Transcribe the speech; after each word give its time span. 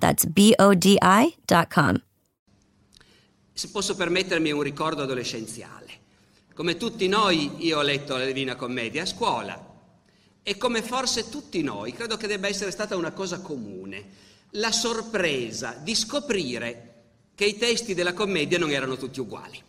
That's 0.00 0.26
B 0.26 0.52
O 0.56 0.74
D 0.74 0.96
I.com. 0.98 2.02
Se 3.52 3.68
posso 3.68 3.94
permettermi 3.94 4.50
un 4.50 4.62
ricordo 4.62 5.02
adolescenziale. 5.02 5.98
Come 6.54 6.78
tutti 6.78 7.06
noi, 7.08 7.64
io 7.64 7.78
ho 7.78 7.82
letto 7.82 8.16
la 8.16 8.24
Divina 8.24 8.56
Commedia 8.56 9.02
a 9.02 9.06
scuola 9.06 9.68
e 10.42 10.56
come 10.56 10.82
forse 10.82 11.28
tutti 11.28 11.62
noi, 11.62 11.92
credo 11.92 12.16
che 12.16 12.26
debba 12.26 12.48
essere 12.48 12.70
stata 12.70 12.96
una 12.96 13.12
cosa 13.12 13.40
comune, 13.40 14.08
la 14.52 14.72
sorpresa 14.72 15.78
di 15.82 15.94
scoprire 15.94 16.86
che 17.34 17.44
i 17.44 17.58
testi 17.58 17.92
della 17.92 18.14
commedia 18.14 18.58
non 18.58 18.70
erano 18.70 18.96
tutti 18.96 19.20
uguali. 19.20 19.62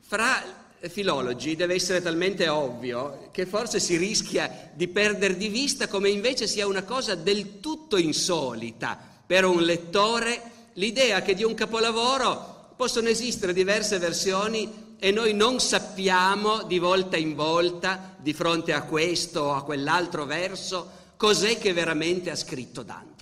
Fra 0.00 0.62
filologi 0.88 1.56
deve 1.56 1.74
essere 1.74 2.02
talmente 2.02 2.48
ovvio 2.48 3.30
che 3.32 3.46
forse 3.46 3.80
si 3.80 3.96
rischia 3.96 4.70
di 4.74 4.88
perdere 4.88 5.38
di 5.38 5.48
vista 5.48 5.88
come 5.88 6.10
invece 6.10 6.46
sia 6.46 6.66
una 6.66 6.82
cosa 6.82 7.14
del 7.14 7.60
tutto 7.60 7.96
insolita 7.96 9.13
per 9.26 9.44
un 9.44 9.62
lettore 9.62 10.52
l'idea 10.74 11.22
che 11.22 11.34
di 11.34 11.44
un 11.44 11.54
capolavoro 11.54 12.72
possono 12.76 13.08
esistere 13.08 13.52
diverse 13.52 13.98
versioni 13.98 14.96
e 14.98 15.10
noi 15.10 15.34
non 15.34 15.60
sappiamo 15.60 16.62
di 16.62 16.78
volta 16.78 17.16
in 17.16 17.34
volta, 17.34 18.16
di 18.18 18.32
fronte 18.32 18.72
a 18.72 18.82
questo 18.82 19.40
o 19.40 19.54
a 19.54 19.62
quell'altro 19.62 20.24
verso, 20.24 20.90
cos'è 21.16 21.58
che 21.58 21.72
veramente 21.72 22.30
ha 22.30 22.36
scritto 22.36 22.82
Dante. 22.82 23.12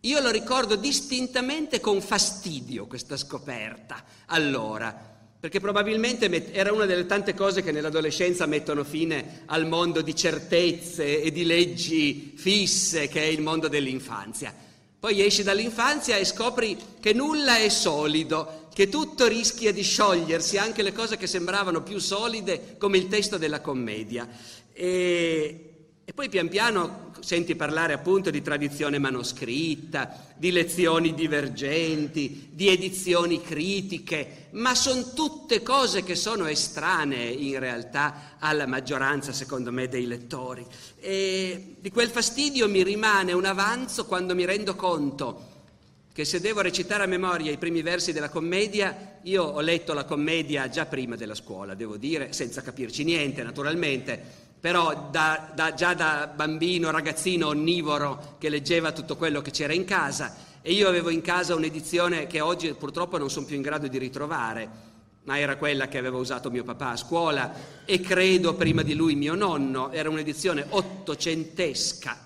Io 0.00 0.20
lo 0.20 0.30
ricordo 0.30 0.76
distintamente 0.76 1.80
con 1.80 2.00
fastidio 2.00 2.86
questa 2.86 3.16
scoperta, 3.16 4.02
allora, 4.26 5.14
perché 5.38 5.60
probabilmente 5.60 6.52
era 6.52 6.72
una 6.72 6.86
delle 6.86 7.06
tante 7.06 7.34
cose 7.34 7.62
che 7.62 7.72
nell'adolescenza 7.72 8.46
mettono 8.46 8.84
fine 8.84 9.42
al 9.46 9.66
mondo 9.66 10.02
di 10.02 10.14
certezze 10.14 11.22
e 11.22 11.30
di 11.30 11.44
leggi 11.44 12.34
fisse 12.36 13.08
che 13.08 13.22
è 13.22 13.26
il 13.26 13.42
mondo 13.42 13.68
dell'infanzia. 13.68 14.65
Poi 14.98 15.24
esci 15.24 15.42
dall'infanzia 15.42 16.16
e 16.16 16.24
scopri 16.24 16.76
che 17.00 17.12
nulla 17.12 17.58
è 17.58 17.68
solido, 17.68 18.68
che 18.72 18.88
tutto 18.88 19.26
rischia 19.26 19.72
di 19.72 19.82
sciogliersi, 19.82 20.58
anche 20.58 20.82
le 20.82 20.92
cose 20.92 21.16
che 21.16 21.26
sembravano 21.26 21.82
più 21.82 21.98
solide 21.98 22.76
come 22.78 22.98
il 22.98 23.08
testo 23.08 23.38
della 23.38 23.60
commedia. 23.60 24.28
E, 24.72 25.74
e 26.04 26.12
poi 26.12 26.28
pian 26.28 26.48
piano 26.48 27.05
senti 27.20 27.54
parlare 27.54 27.92
appunto 27.92 28.30
di 28.30 28.42
tradizione 28.42 28.98
manoscritta, 28.98 30.34
di 30.36 30.50
lezioni 30.50 31.14
divergenti, 31.14 32.50
di 32.52 32.68
edizioni 32.68 33.40
critiche, 33.40 34.48
ma 34.52 34.74
sono 34.74 35.12
tutte 35.12 35.62
cose 35.62 36.02
che 36.02 36.14
sono 36.14 36.46
estranee 36.46 37.28
in 37.30 37.58
realtà 37.58 38.36
alla 38.38 38.66
maggioranza, 38.66 39.32
secondo 39.32 39.72
me, 39.72 39.88
dei 39.88 40.06
lettori. 40.06 40.64
E 41.00 41.76
di 41.78 41.90
quel 41.90 42.10
fastidio 42.10 42.68
mi 42.68 42.82
rimane 42.82 43.32
un 43.32 43.44
avanzo 43.44 44.06
quando 44.06 44.34
mi 44.34 44.44
rendo 44.44 44.74
conto 44.74 45.54
che 46.16 46.24
se 46.24 46.40
devo 46.40 46.62
recitare 46.62 47.02
a 47.02 47.06
memoria 47.06 47.52
i 47.52 47.58
primi 47.58 47.82
versi 47.82 48.10
della 48.10 48.30
commedia, 48.30 49.18
io 49.24 49.42
ho 49.42 49.60
letto 49.60 49.92
la 49.92 50.06
commedia 50.06 50.66
già 50.70 50.86
prima 50.86 51.14
della 51.14 51.34
scuola, 51.34 51.74
devo 51.74 51.98
dire, 51.98 52.32
senza 52.32 52.62
capirci 52.62 53.04
niente 53.04 53.42
naturalmente 53.42 54.45
però 54.66 55.10
da, 55.12 55.52
da, 55.54 55.74
già 55.74 55.94
da 55.94 56.26
bambino, 56.26 56.90
ragazzino 56.90 57.46
onnivoro 57.46 58.34
che 58.36 58.48
leggeva 58.48 58.90
tutto 58.90 59.14
quello 59.14 59.40
che 59.40 59.52
c'era 59.52 59.72
in 59.72 59.84
casa 59.84 60.34
e 60.60 60.72
io 60.72 60.88
avevo 60.88 61.10
in 61.10 61.22
casa 61.22 61.54
un'edizione 61.54 62.26
che 62.26 62.40
oggi 62.40 62.74
purtroppo 62.74 63.16
non 63.16 63.30
sono 63.30 63.46
più 63.46 63.54
in 63.54 63.62
grado 63.62 63.86
di 63.86 63.96
ritrovare, 63.96 64.68
ma 65.22 65.38
era 65.38 65.54
quella 65.54 65.86
che 65.86 65.98
aveva 65.98 66.16
usato 66.16 66.50
mio 66.50 66.64
papà 66.64 66.88
a 66.88 66.96
scuola 66.96 67.54
e 67.84 68.00
credo 68.00 68.54
prima 68.54 68.82
di 68.82 68.94
lui 68.94 69.14
mio 69.14 69.36
nonno, 69.36 69.92
era 69.92 70.10
un'edizione 70.10 70.66
ottocentesca. 70.68 72.24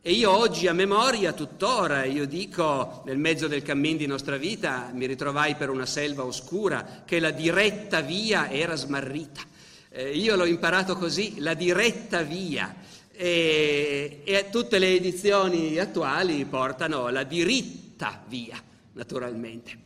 E 0.00 0.10
io 0.10 0.30
oggi 0.34 0.66
a 0.68 0.72
memoria, 0.72 1.34
tuttora, 1.34 2.04
io 2.04 2.26
dico, 2.26 3.02
nel 3.04 3.18
mezzo 3.18 3.46
del 3.46 3.62
cammin 3.62 3.98
di 3.98 4.06
nostra 4.06 4.38
vita, 4.38 4.88
mi 4.94 5.04
ritrovai 5.04 5.54
per 5.54 5.68
una 5.68 5.84
selva 5.84 6.24
oscura, 6.24 7.02
che 7.04 7.20
la 7.20 7.30
diretta 7.30 8.00
via 8.00 8.50
era 8.50 8.74
smarrita 8.74 9.52
eh, 9.96 10.10
io 10.10 10.34
l'ho 10.34 10.44
imparato 10.44 10.96
così, 10.96 11.38
la 11.38 11.54
diretta 11.54 12.22
via. 12.22 12.82
E, 13.12 14.22
e 14.24 14.48
tutte 14.50 14.80
le 14.80 14.92
edizioni 14.92 15.78
attuali 15.78 16.44
portano 16.46 17.08
la 17.10 17.22
diritta 17.22 18.24
via, 18.26 18.60
naturalmente. 18.94 19.78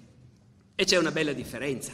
E 0.74 0.84
c'è 0.86 0.96
una 0.96 1.10
bella 1.10 1.34
differenza. 1.34 1.92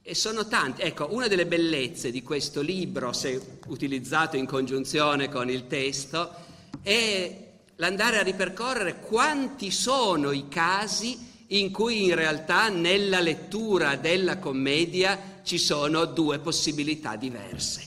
E 0.00 0.14
sono 0.14 0.46
tanti. 0.46 0.82
Ecco, 0.82 1.08
una 1.10 1.26
delle 1.26 1.46
bellezze 1.46 2.12
di 2.12 2.22
questo 2.22 2.60
libro, 2.60 3.12
se 3.12 3.58
utilizzato 3.66 4.36
in 4.36 4.46
congiunzione 4.46 5.28
con 5.28 5.50
il 5.50 5.66
testo, 5.66 6.32
è 6.80 7.46
l'andare 7.74 8.18
a 8.18 8.22
ripercorrere 8.22 9.00
quanti 9.00 9.72
sono 9.72 10.30
i 10.30 10.46
casi 10.46 11.26
in 11.48 11.72
cui 11.72 12.04
in 12.04 12.14
realtà 12.14 12.68
nella 12.68 13.20
lettura 13.20 13.96
della 13.96 14.38
commedia 14.38 15.37
ci 15.48 15.58
sono 15.58 16.04
due 16.04 16.38
possibilità 16.40 17.16
diverse. 17.16 17.86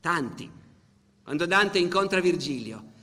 Tanti. 0.00 0.50
Quando 1.22 1.46
Dante 1.46 1.78
incontra 1.78 2.20
Virgilio 2.20 2.94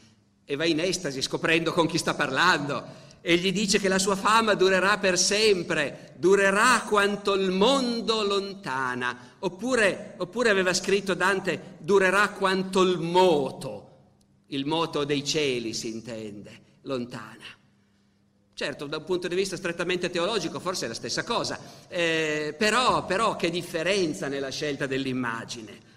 e 0.44 0.58
va 0.58 0.66
in 0.66 0.82
estasi 0.82 1.22
scoprendo 1.22 1.72
con 1.72 1.88
chi 1.88 1.98
sta 1.98 2.14
parlando 2.14 3.02
e 3.22 3.38
gli 3.38 3.54
dice 3.54 3.80
che 3.80 3.88
la 3.88 4.00
sua 4.00 4.18
fama 4.18 4.56
durerà 4.56 4.98
per 4.98 5.18
sempre, 5.18 6.14
durerà 6.18 6.84
quanto 6.86 7.34
il 7.34 7.52
mondo 7.52 8.22
lontana, 8.24 9.36
oppure, 9.40 10.16
oppure 10.18 10.50
aveva 10.50 10.74
scritto 10.74 11.14
Dante, 11.14 11.78
durerà 11.80 12.30
quanto 12.32 12.82
il 12.82 13.00
moto, 13.00 13.92
il 14.48 14.66
moto 14.66 15.06
dei 15.06 15.24
cieli 15.24 15.74
si 15.74 15.88
intende, 15.88 16.80
lontana. 16.82 17.63
Certo, 18.56 18.86
da 18.86 18.98
un 18.98 19.04
punto 19.04 19.28
di 19.28 19.34
vista 19.34 19.56
strettamente 19.56 20.12
teologico 20.12 20.60
forse 20.60 20.86
è 20.86 20.88
la 20.88 20.94
stessa 20.94 21.24
cosa, 21.24 21.60
eh, 21.88 22.54
però, 22.56 23.04
però 23.04 23.36
che 23.36 23.50
differenza 23.50 24.28
nella 24.28 24.50
scelta 24.50 24.86
dell'immagine. 24.86 25.92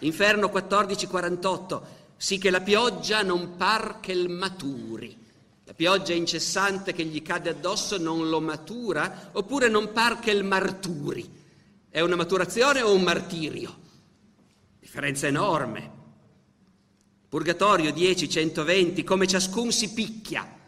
Inferno 0.00 0.48
14:48, 0.48 1.82
sì 2.18 2.36
che 2.36 2.50
la 2.50 2.60
pioggia 2.60 3.22
non 3.22 3.56
par 3.56 4.00
che 4.00 4.12
il 4.12 4.28
maturi. 4.28 5.16
La 5.64 5.72
pioggia 5.72 6.12
incessante 6.12 6.92
che 6.92 7.04
gli 7.04 7.22
cade 7.22 7.48
addosso 7.48 7.96
non 7.96 8.28
lo 8.28 8.40
matura, 8.42 9.30
oppure 9.32 9.68
non 9.68 9.92
par 9.92 10.18
che 10.18 10.32
il 10.32 10.44
marturi. 10.44 11.38
È 11.88 12.00
una 12.00 12.16
maturazione 12.16 12.82
o 12.82 12.92
un 12.92 13.00
martirio? 13.00 13.78
Differenza 14.78 15.26
enorme. 15.26 15.90
Purgatorio 17.30 17.92
10, 17.92 18.28
120, 18.28 19.04
come 19.04 19.26
ciascun 19.26 19.72
si 19.72 19.92
picchia. 19.94 20.58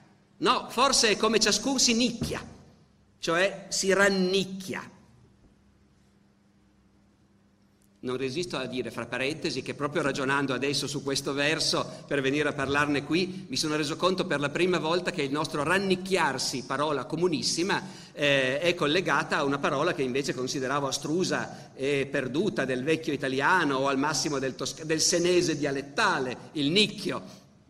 No, 0.42 0.66
forse 0.70 1.10
è 1.10 1.16
come 1.16 1.38
ciascun 1.38 1.78
si 1.78 1.94
nicchia, 1.94 2.44
cioè 3.20 3.66
si 3.68 3.92
rannicchia. 3.92 4.90
Non 8.00 8.16
resisto 8.16 8.56
a 8.56 8.66
dire, 8.66 8.90
fra 8.90 9.06
parentesi, 9.06 9.62
che 9.62 9.74
proprio 9.74 10.02
ragionando 10.02 10.52
adesso 10.52 10.88
su 10.88 11.04
questo 11.04 11.32
verso, 11.32 12.04
per 12.08 12.20
venire 12.20 12.48
a 12.48 12.54
parlarne 12.54 13.04
qui, 13.04 13.46
mi 13.48 13.56
sono 13.56 13.76
reso 13.76 13.94
conto 13.94 14.26
per 14.26 14.40
la 14.40 14.48
prima 14.48 14.80
volta 14.80 15.12
che 15.12 15.22
il 15.22 15.30
nostro 15.30 15.62
rannicchiarsi, 15.62 16.64
parola 16.64 17.04
comunissima, 17.04 17.80
eh, 18.12 18.58
è 18.58 18.74
collegata 18.74 19.36
a 19.36 19.44
una 19.44 19.58
parola 19.58 19.94
che 19.94 20.02
invece 20.02 20.34
consideravo 20.34 20.88
astrusa 20.88 21.70
e 21.72 22.08
perduta 22.10 22.64
del 22.64 22.82
vecchio 22.82 23.12
italiano 23.12 23.76
o 23.76 23.86
al 23.86 23.96
massimo 23.98 24.40
del, 24.40 24.56
tosca- 24.56 24.82
del 24.82 25.00
senese 25.00 25.56
dialettale, 25.56 26.36
il 26.54 26.72
nicchio, 26.72 27.22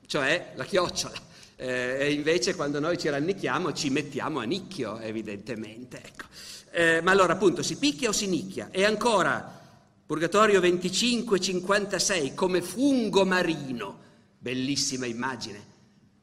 cioè 0.07 0.53
la 0.55 0.65
chiocciola. 0.65 1.31
Eh, 1.63 1.97
e 2.01 2.13
invece 2.13 2.57
quando 2.57 2.81
noi 2.81 2.99
ci 2.99 3.09
rannicchiamo 3.09 3.73
ci 3.73 3.89
mettiamo 3.89 4.41
a 4.41 4.43
nicchio, 4.43 4.99
evidentemente. 4.99 6.03
Ecco. 6.05 6.25
Eh, 6.73 7.01
ma 7.03 7.13
allora 7.13 7.35
appunto 7.35 7.63
si 7.63 7.77
picchia 7.77 8.09
o 8.09 8.13
si 8.13 8.27
nicchia? 8.27 8.69
E 8.73 8.85
ancora, 8.85 9.61
Purgatorio 10.05 10.61
25-56, 10.61 12.35
come 12.35 12.63
fungo 12.63 13.25
marino, 13.25 13.99
bellissima 14.39 15.07
immagine. 15.07 15.71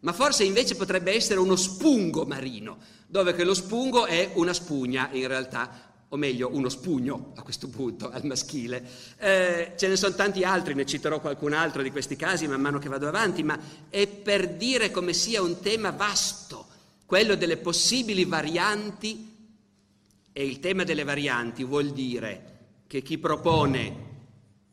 Ma 0.02 0.12
forse 0.12 0.44
invece 0.44 0.76
potrebbe 0.76 1.14
essere 1.14 1.40
uno 1.40 1.56
spungo 1.56 2.26
marino, 2.26 2.78
dove 3.08 3.34
che 3.34 3.46
lo 3.46 3.54
spungo 3.54 4.06
è 4.08 4.32
una 4.34 4.54
spugna 4.54 5.10
in 5.14 5.28
realtà, 5.28 5.89
o 6.12 6.18
meglio 6.18 6.50
uno 6.52 6.70
spugno 6.70 7.34
a 7.36 7.44
questo 7.44 7.68
punto 7.68 8.10
al 8.10 8.26
maschile. 8.26 8.84
Eh, 9.18 9.74
ce 9.78 9.88
ne 9.88 9.96
sono 9.96 10.16
tanti 10.16 10.44
altri, 10.44 10.74
ne 10.74 10.86
citerò 10.86 11.20
qualcun 11.20 11.54
altro 11.54 11.84
di 11.84 11.92
questi 11.92 12.16
casi 12.16 12.48
man 12.48 12.62
mano 12.62 12.80
che 12.80 12.90
vado 12.90 13.08
avanti, 13.08 13.44
ma 13.44 13.60
è 13.90 14.08
per 14.08 14.56
dire 14.56 14.90
come 14.92 15.14
sia 15.14 15.42
un 15.42 15.60
tema 15.60 15.92
vasto, 15.92 16.66
quello 17.06 17.36
delle 17.36 17.58
possibili 17.58 18.26
varianti 18.26 19.36
e 20.32 20.46
il 20.46 20.60
tema 20.60 20.84
delle 20.84 21.04
varianti 21.04 21.64
vuol 21.64 21.92
dire 21.92 22.58
che 22.88 23.02
chi 23.02 23.18
propone 23.18 24.08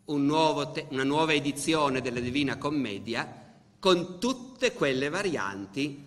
un 0.07 0.71
te- 0.73 0.87
una 0.91 1.05
nuova 1.05 1.35
edizione 1.35 2.01
della 2.01 2.21
Divina 2.21 2.57
Commedia 2.57 3.45
con 3.79 4.19
tutte 4.19 4.73
quelle 4.73 5.09
varianti 5.11 6.03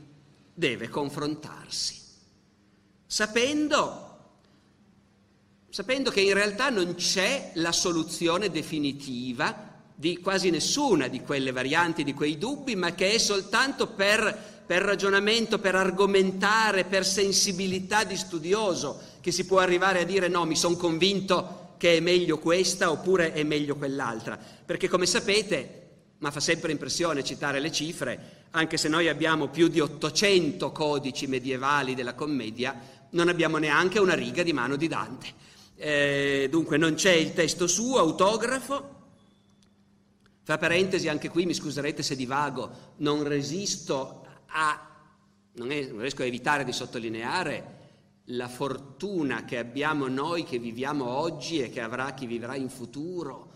deve 0.54 0.90
confrontarsi, 0.90 1.96
sapendo 3.06 4.09
sapendo 5.70 6.10
che 6.10 6.22
in 6.22 6.34
realtà 6.34 6.70
non 6.70 6.96
c'è 6.96 7.52
la 7.56 7.72
soluzione 7.72 8.50
definitiva 8.50 9.68
di 9.96 10.20
quasi 10.20 10.50
nessuna 10.50 11.08
di 11.08 11.22
quelle 11.22 11.52
varianti, 11.52 12.04
di 12.04 12.14
quei 12.14 12.38
dubbi, 12.38 12.76
ma 12.76 12.94
che 12.94 13.12
è 13.12 13.18
soltanto 13.18 13.88
per, 13.88 14.64
per 14.66 14.82
ragionamento, 14.82 15.60
per 15.60 15.76
argomentare, 15.76 16.86
per 16.86 17.06
sensibilità 17.06 18.06
di 18.06 18.16
studioso, 18.16 18.98
che 19.20 19.32
si 19.32 19.46
può 19.46 19.60
arrivare 19.60 20.00
a 20.00 20.06
dire 20.06 20.30
no, 20.30 20.46
mi 20.46 20.56
sono 20.56 20.78
convinto 20.78 21.74
che 21.78 21.98
è 21.98 22.00
meglio 22.00 22.40
questa 22.40 22.92
oppure 22.92 23.34
è 23.34 23.44
meglio 23.44 23.76
quell'altra. 23.76 24.38
Perché 24.38 24.88
come 24.88 25.06
sapete, 25.06 25.88
ma 26.20 26.32
fa 26.32 26.40
sempre 26.40 26.72
impressione 26.72 27.24
citare 27.24 27.60
le 27.60 27.72
cifre, 27.72 28.48
anche 28.52 28.78
se 28.78 28.88
noi 28.88 29.10
abbiamo 29.10 29.50
più 29.50 29.68
di 29.68 29.80
800 29.82 30.72
codici 30.72 31.28
medievali 31.28 31.94
della 31.94 32.16
commedia, 32.16 32.78
non 33.12 33.28
abbiamo 33.28 33.58
neanche 33.58 34.00
una 34.00 34.14
riga 34.14 34.44
di 34.44 34.54
mano 34.54 34.76
di 34.76 34.88
Dante. 34.88 35.28
Eh, 35.82 36.50
dunque 36.52 36.76
non 36.76 36.96
c'è 36.96 37.14
il 37.14 37.32
testo 37.32 37.66
suo, 37.66 38.00
autografo. 38.00 38.98
Fra 40.44 40.58
parentesi, 40.58 41.08
anche 41.08 41.30
qui 41.30 41.46
mi 41.46 41.54
scuserete 41.54 42.04
se 42.04 42.18
divago, 42.18 42.70
non 42.98 43.24
resisto 43.24 44.26
a, 44.48 44.90
non, 45.54 45.72
è, 45.72 45.86
non 45.86 46.02
riesco 46.02 46.24
a 46.24 46.26
evitare 46.26 46.66
di 46.66 46.74
sottolineare 46.74 47.78
la 48.32 48.50
fortuna 48.50 49.46
che 49.46 49.58
abbiamo 49.58 50.08
noi 50.08 50.44
che 50.44 50.60
viviamo 50.60 51.08
oggi 51.08 51.62
e 51.62 51.70
che 51.70 51.80
avrà 51.80 52.14
chi 52.14 52.26
vivrà 52.26 52.56
in 52.56 52.70
futuro 52.70 53.48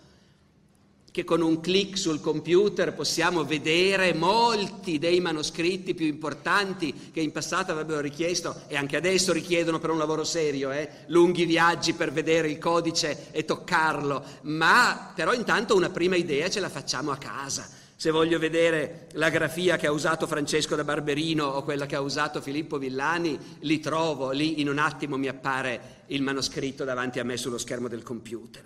che 1.14 1.24
con 1.24 1.42
un 1.44 1.60
clic 1.60 1.96
sul 1.96 2.20
computer 2.20 2.96
possiamo 2.96 3.46
vedere 3.46 4.16
molti 4.16 4.98
dei 4.98 5.20
manoscritti 5.20 5.94
più 5.94 6.08
importanti 6.08 7.12
che 7.14 7.22
in 7.22 7.32
passato 7.32 7.72
avrebbero 7.72 8.02
richiesto 8.02 8.62
e 8.66 8.76
anche 8.76 8.98
adesso 8.98 9.32
richiedono 9.32 9.78
per 9.78 9.92
un 9.92 10.00
lavoro 10.00 10.24
serio, 10.24 10.72
eh, 10.72 10.90
lunghi 11.08 11.46
viaggi 11.46 11.94
per 11.94 12.12
vedere 12.12 12.50
il 12.50 12.58
codice 12.58 13.28
e 13.30 13.46
toccarlo, 13.46 14.24
ma 14.42 15.14
però 15.16 15.34
intanto 15.34 15.76
una 15.76 15.92
prima 15.92 16.16
idea 16.16 16.50
ce 16.50 16.60
la 16.60 16.70
facciamo 16.70 17.12
a 17.12 17.18
casa. 17.18 17.70
Se 17.96 18.10
voglio 18.10 18.40
vedere 18.40 19.08
la 19.12 19.30
grafia 19.30 19.78
che 19.78 19.86
ha 19.86 19.92
usato 19.92 20.26
Francesco 20.26 20.76
da 20.76 20.84
Barberino 20.84 21.46
o 21.46 21.62
quella 21.62 21.86
che 21.86 21.96
ha 21.96 22.02
usato 22.02 22.42
Filippo 22.42 22.80
Villani, 22.80 23.38
li 23.60 23.80
trovo, 23.80 24.32
lì 24.32 24.62
in 24.62 24.68
un 24.68 24.80
attimo 24.80 25.16
mi 25.18 25.28
appare 25.28 26.02
il 26.08 26.24
manoscritto 26.24 26.84
davanti 26.86 27.20
a 27.20 27.24
me 27.24 27.38
sullo 27.38 27.60
schermo 27.60 27.88
del 27.88 28.02
computer. 28.02 28.66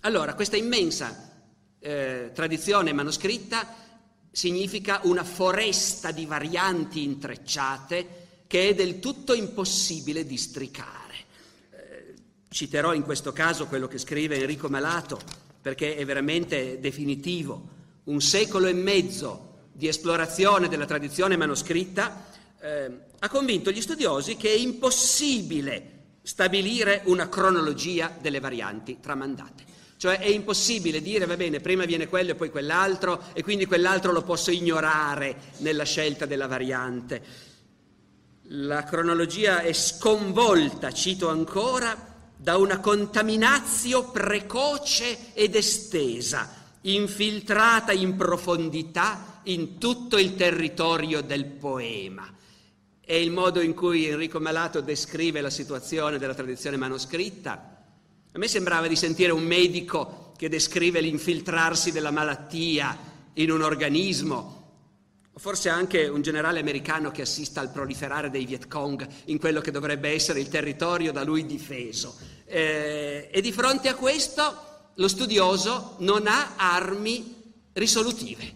Allora, 0.00 0.34
questa 0.34 0.56
immensa 0.56 1.34
eh, 1.86 2.30
tradizione 2.34 2.92
manoscritta 2.92 3.76
significa 4.32 5.00
una 5.04 5.22
foresta 5.22 6.10
di 6.10 6.26
varianti 6.26 7.04
intrecciate 7.04 8.24
che 8.48 8.70
è 8.70 8.74
del 8.74 8.98
tutto 8.98 9.34
impossibile 9.34 10.26
districare. 10.26 11.14
Eh, 11.70 12.14
citerò 12.48 12.92
in 12.92 13.02
questo 13.02 13.32
caso 13.32 13.66
quello 13.66 13.86
che 13.86 13.98
scrive 13.98 14.36
Enrico 14.36 14.68
Malato 14.68 15.20
perché 15.62 15.94
è 15.94 16.04
veramente 16.04 16.80
definitivo. 16.80 17.74
Un 18.04 18.20
secolo 18.20 18.66
e 18.66 18.72
mezzo 18.72 19.68
di 19.72 19.86
esplorazione 19.86 20.68
della 20.68 20.86
tradizione 20.86 21.36
manoscritta 21.36 22.26
eh, 22.60 22.90
ha 23.16 23.28
convinto 23.28 23.70
gli 23.70 23.80
studiosi 23.80 24.36
che 24.36 24.52
è 24.52 24.56
impossibile 24.56 25.92
stabilire 26.22 27.02
una 27.04 27.28
cronologia 27.28 28.12
delle 28.20 28.40
varianti 28.40 28.98
tramandate. 29.00 29.75
Cioè 29.98 30.18
è 30.18 30.26
impossibile 30.26 31.00
dire, 31.00 31.24
va 31.24 31.36
bene, 31.36 31.60
prima 31.60 31.86
viene 31.86 32.06
quello 32.06 32.32
e 32.32 32.34
poi 32.34 32.50
quell'altro 32.50 33.24
e 33.32 33.42
quindi 33.42 33.64
quell'altro 33.64 34.12
lo 34.12 34.22
posso 34.22 34.50
ignorare 34.50 35.36
nella 35.58 35.84
scelta 35.84 36.26
della 36.26 36.46
variante. 36.46 37.22
La 38.50 38.84
cronologia 38.84 39.60
è 39.60 39.72
sconvolta, 39.72 40.92
cito 40.92 41.30
ancora, 41.30 42.14
da 42.36 42.58
una 42.58 42.78
contaminazio 42.78 44.10
precoce 44.10 45.32
ed 45.32 45.54
estesa, 45.54 46.50
infiltrata 46.82 47.92
in 47.92 48.16
profondità 48.16 49.40
in 49.44 49.78
tutto 49.78 50.18
il 50.18 50.36
territorio 50.36 51.22
del 51.22 51.46
poema. 51.46 52.30
È 53.00 53.14
il 53.14 53.30
modo 53.30 53.62
in 53.62 53.72
cui 53.72 54.06
Enrico 54.06 54.40
Malato 54.40 54.82
descrive 54.82 55.40
la 55.40 55.48
situazione 55.48 56.18
della 56.18 56.34
tradizione 56.34 56.76
manoscritta 56.76 57.75
a 58.36 58.38
me 58.38 58.48
sembrava 58.48 58.86
di 58.86 58.96
sentire 58.96 59.32
un 59.32 59.44
medico 59.44 60.32
che 60.36 60.50
descrive 60.50 61.00
l'infiltrarsi 61.00 61.90
della 61.90 62.10
malattia 62.10 62.94
in 63.32 63.50
un 63.50 63.62
organismo, 63.62 64.64
forse 65.36 65.70
anche 65.70 66.06
un 66.06 66.20
generale 66.20 66.60
americano 66.60 67.10
che 67.10 67.22
assista 67.22 67.62
al 67.62 67.70
proliferare 67.70 68.28
dei 68.28 68.44
Viet 68.44 68.68
Cong 68.68 69.08
in 69.26 69.38
quello 69.38 69.62
che 69.62 69.70
dovrebbe 69.70 70.10
essere 70.10 70.40
il 70.40 70.50
territorio 70.50 71.12
da 71.12 71.24
lui 71.24 71.46
difeso. 71.46 72.14
Eh, 72.44 73.30
e 73.32 73.40
di 73.40 73.52
fronte 73.52 73.88
a 73.88 73.94
questo 73.94 74.92
lo 74.94 75.08
studioso 75.08 75.94
non 76.00 76.26
ha 76.26 76.56
armi 76.56 77.54
risolutive. 77.72 78.52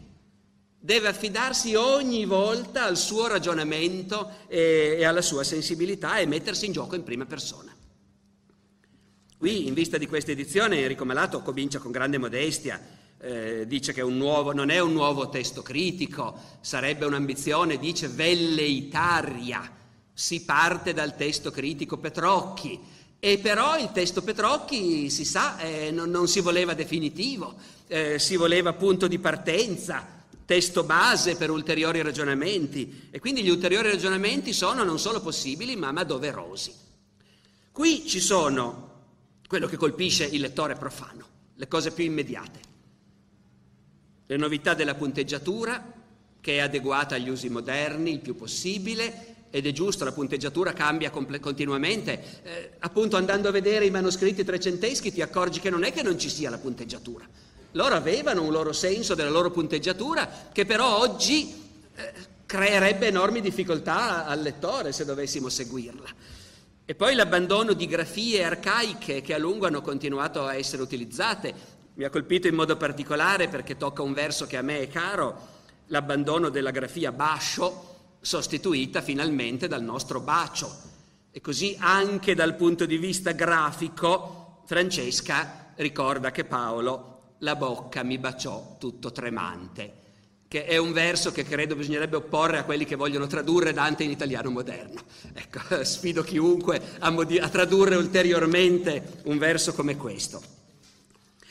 Deve 0.79 1.09
affidarsi 1.09 1.75
ogni 1.75 2.27
volta 2.27 2.85
al 2.85 2.99
suo 2.99 3.29
ragionamento 3.29 4.31
e, 4.47 4.97
e 4.99 5.05
alla 5.07 5.23
sua 5.23 5.43
sensibilità 5.43 6.19
e 6.19 6.27
mettersi 6.27 6.67
in 6.67 6.73
gioco 6.73 6.97
in 6.97 7.03
prima 7.03 7.25
persona. 7.25 7.79
Qui, 9.41 9.67
in 9.67 9.73
vista 9.73 9.97
di 9.97 10.07
questa 10.07 10.33
edizione, 10.33 10.83
Enrico 10.83 11.07
Malato 11.07 11.41
comincia 11.41 11.79
con 11.79 11.91
grande 11.91 12.19
modestia, 12.19 12.79
eh, 13.19 13.65
dice 13.67 13.95
che 13.95 14.03
un 14.03 14.19
nuovo, 14.19 14.53
non 14.53 14.69
è 14.69 14.81
un 14.81 14.93
nuovo 14.93 15.31
testo 15.31 15.63
critico, 15.63 16.39
sarebbe 16.61 17.07
un'ambizione, 17.07 17.79
dice 17.79 18.09
velleitaria, 18.09 19.63
si 20.13 20.43
parte 20.43 20.93
dal 20.93 21.17
testo 21.17 21.51
critico 21.51 21.97
Petrocchi, 21.97 22.79
e 23.19 23.39
però 23.39 23.79
il 23.79 23.93
testo 23.93 24.21
Petrocchi, 24.21 25.09
si 25.09 25.25
sa, 25.25 25.59
eh, 25.59 25.91
non, 25.91 26.11
non, 26.11 26.29
si 26.29 26.41
voleva 26.41 26.75
definitivo, 26.75 27.55
eh, 27.87 28.19
si 28.19 28.37
voleva 28.37 28.75
punto 28.75 29.07
di 29.07 29.19
partenza, 29.19 30.07
testo 30.45 30.85
base 30.85 31.37
per 31.37 31.49
ulteriori 31.49 32.03
ragionamenti, 32.03 33.09
e 33.11 33.19
quindi 33.21 33.43
gli 33.43 33.49
ulteriori 33.49 33.89
ragionamenti 33.89 34.53
sono 34.53 34.85
non 34.85 34.99
solo 34.99 35.23
possibili, 35.23 35.77
ma, 35.77 35.93
ma 35.93 36.05
doverosi. 36.05 36.75
Qui 37.73 38.07
ci 38.07 38.21
sono 38.21 38.90
quello 39.51 39.67
che 39.67 39.77
colpisce 39.77 40.25
il 40.27 40.43
lettore 40.43 40.77
profano, 40.77 41.27
le 41.57 41.67
cose 41.67 41.91
più 41.91 42.05
immediate. 42.05 42.61
Le 44.27 44.37
novità 44.37 44.75
della 44.75 44.95
punteggiatura, 44.95 45.93
che 46.41 46.59
è 46.59 46.61
adeguata 46.61 47.17
agli 47.17 47.29
usi 47.29 47.49
moderni 47.49 48.13
il 48.13 48.21
più 48.21 48.37
possibile, 48.37 49.49
ed 49.51 49.67
è 49.67 49.73
giusto, 49.73 50.05
la 50.05 50.13
punteggiatura 50.13 50.73
cambia 50.73 51.11
comple- 51.11 51.41
continuamente. 51.41 52.43
Eh, 52.45 52.71
appunto 52.79 53.17
andando 53.17 53.49
a 53.49 53.51
vedere 53.51 53.87
i 53.87 53.91
manoscritti 53.91 54.45
trecenteschi 54.45 55.13
ti 55.13 55.21
accorgi 55.21 55.59
che 55.59 55.69
non 55.69 55.83
è 55.83 55.93
che 55.93 56.05
non 56.05 56.17
ci 56.17 56.31
sia 56.31 56.49
la 56.49 56.59
punteggiatura. 56.59 57.29
Loro 57.73 57.97
avevano 57.97 58.43
un 58.43 58.53
loro 58.53 58.73
senso 58.73 59.17
della 59.17 59.31
loro 59.31 59.51
punteggiatura 59.51 60.31
che 60.53 60.65
però 60.65 61.01
oggi 61.01 61.53
eh, 61.97 62.13
creerebbe 62.47 63.09
enormi 63.09 63.41
difficoltà 63.41 64.27
al 64.27 64.43
lettore 64.43 64.93
se 64.93 65.05
dovessimo 65.05 65.49
seguirla. 65.49 66.39
E 66.91 66.97
poi 66.97 67.15
l'abbandono 67.15 67.73
di 67.73 67.87
grafie 67.87 68.43
arcaiche 68.43 69.21
che 69.21 69.33
a 69.33 69.39
lungo 69.39 69.67
hanno 69.69 69.81
continuato 69.81 70.45
a 70.45 70.57
essere 70.57 70.83
utilizzate. 70.83 71.55
Mi 71.95 72.03
ha 72.03 72.11
colpito 72.11 72.49
in 72.49 72.57
modo 72.57 72.77
particolare 72.77 73.47
perché 73.47 73.77
tocca 73.77 74.03
un 74.03 74.13
verso 74.13 74.45
che 74.45 74.57
a 74.57 74.63
me 74.63 74.81
è 74.81 74.89
caro, 74.89 75.39
l'abbandono 75.87 76.49
della 76.49 76.73
grafia 76.73 77.13
bascio, 77.13 78.17
sostituita 78.21 79.03
finalmente 79.03 79.69
dal 79.69 79.85
nostro 79.85 80.19
bacio. 80.19 80.69
E 81.31 81.41
così 81.41 81.77
anche 81.79 82.35
dal 82.35 82.57
punto 82.57 82.87
di 82.87 82.97
vista 82.97 83.31
grafico, 83.31 84.65
Francesca 84.67 85.73
ricorda 85.77 86.33
che 86.33 86.45
Paolo 86.45 87.37
la 87.39 87.55
bocca 87.55 88.03
mi 88.03 88.19
baciò 88.19 88.75
tutto 88.81 89.13
tremante. 89.13 90.10
Che 90.51 90.65
è 90.65 90.79
un 90.79 90.91
verso 90.91 91.31
che 91.31 91.45
credo 91.45 91.77
bisognerebbe 91.77 92.17
opporre 92.17 92.59
a 92.59 92.65
quelli 92.65 92.85
che 92.85 92.97
vogliono 92.97 93.29
tradurre 93.29 93.73
Dante 93.73 94.03
in 94.03 94.11
italiano 94.11 94.51
moderno. 94.51 95.01
Ecco, 95.33 95.61
sfido 95.87 96.25
chiunque 96.25 96.97
a, 96.99 97.09
modi- 97.11 97.39
a 97.39 97.49
tradurre 97.49 97.95
ulteriormente 97.95 99.21
un 99.27 99.39
verso 99.39 99.73
come 99.73 99.97
questo. 99.97 100.43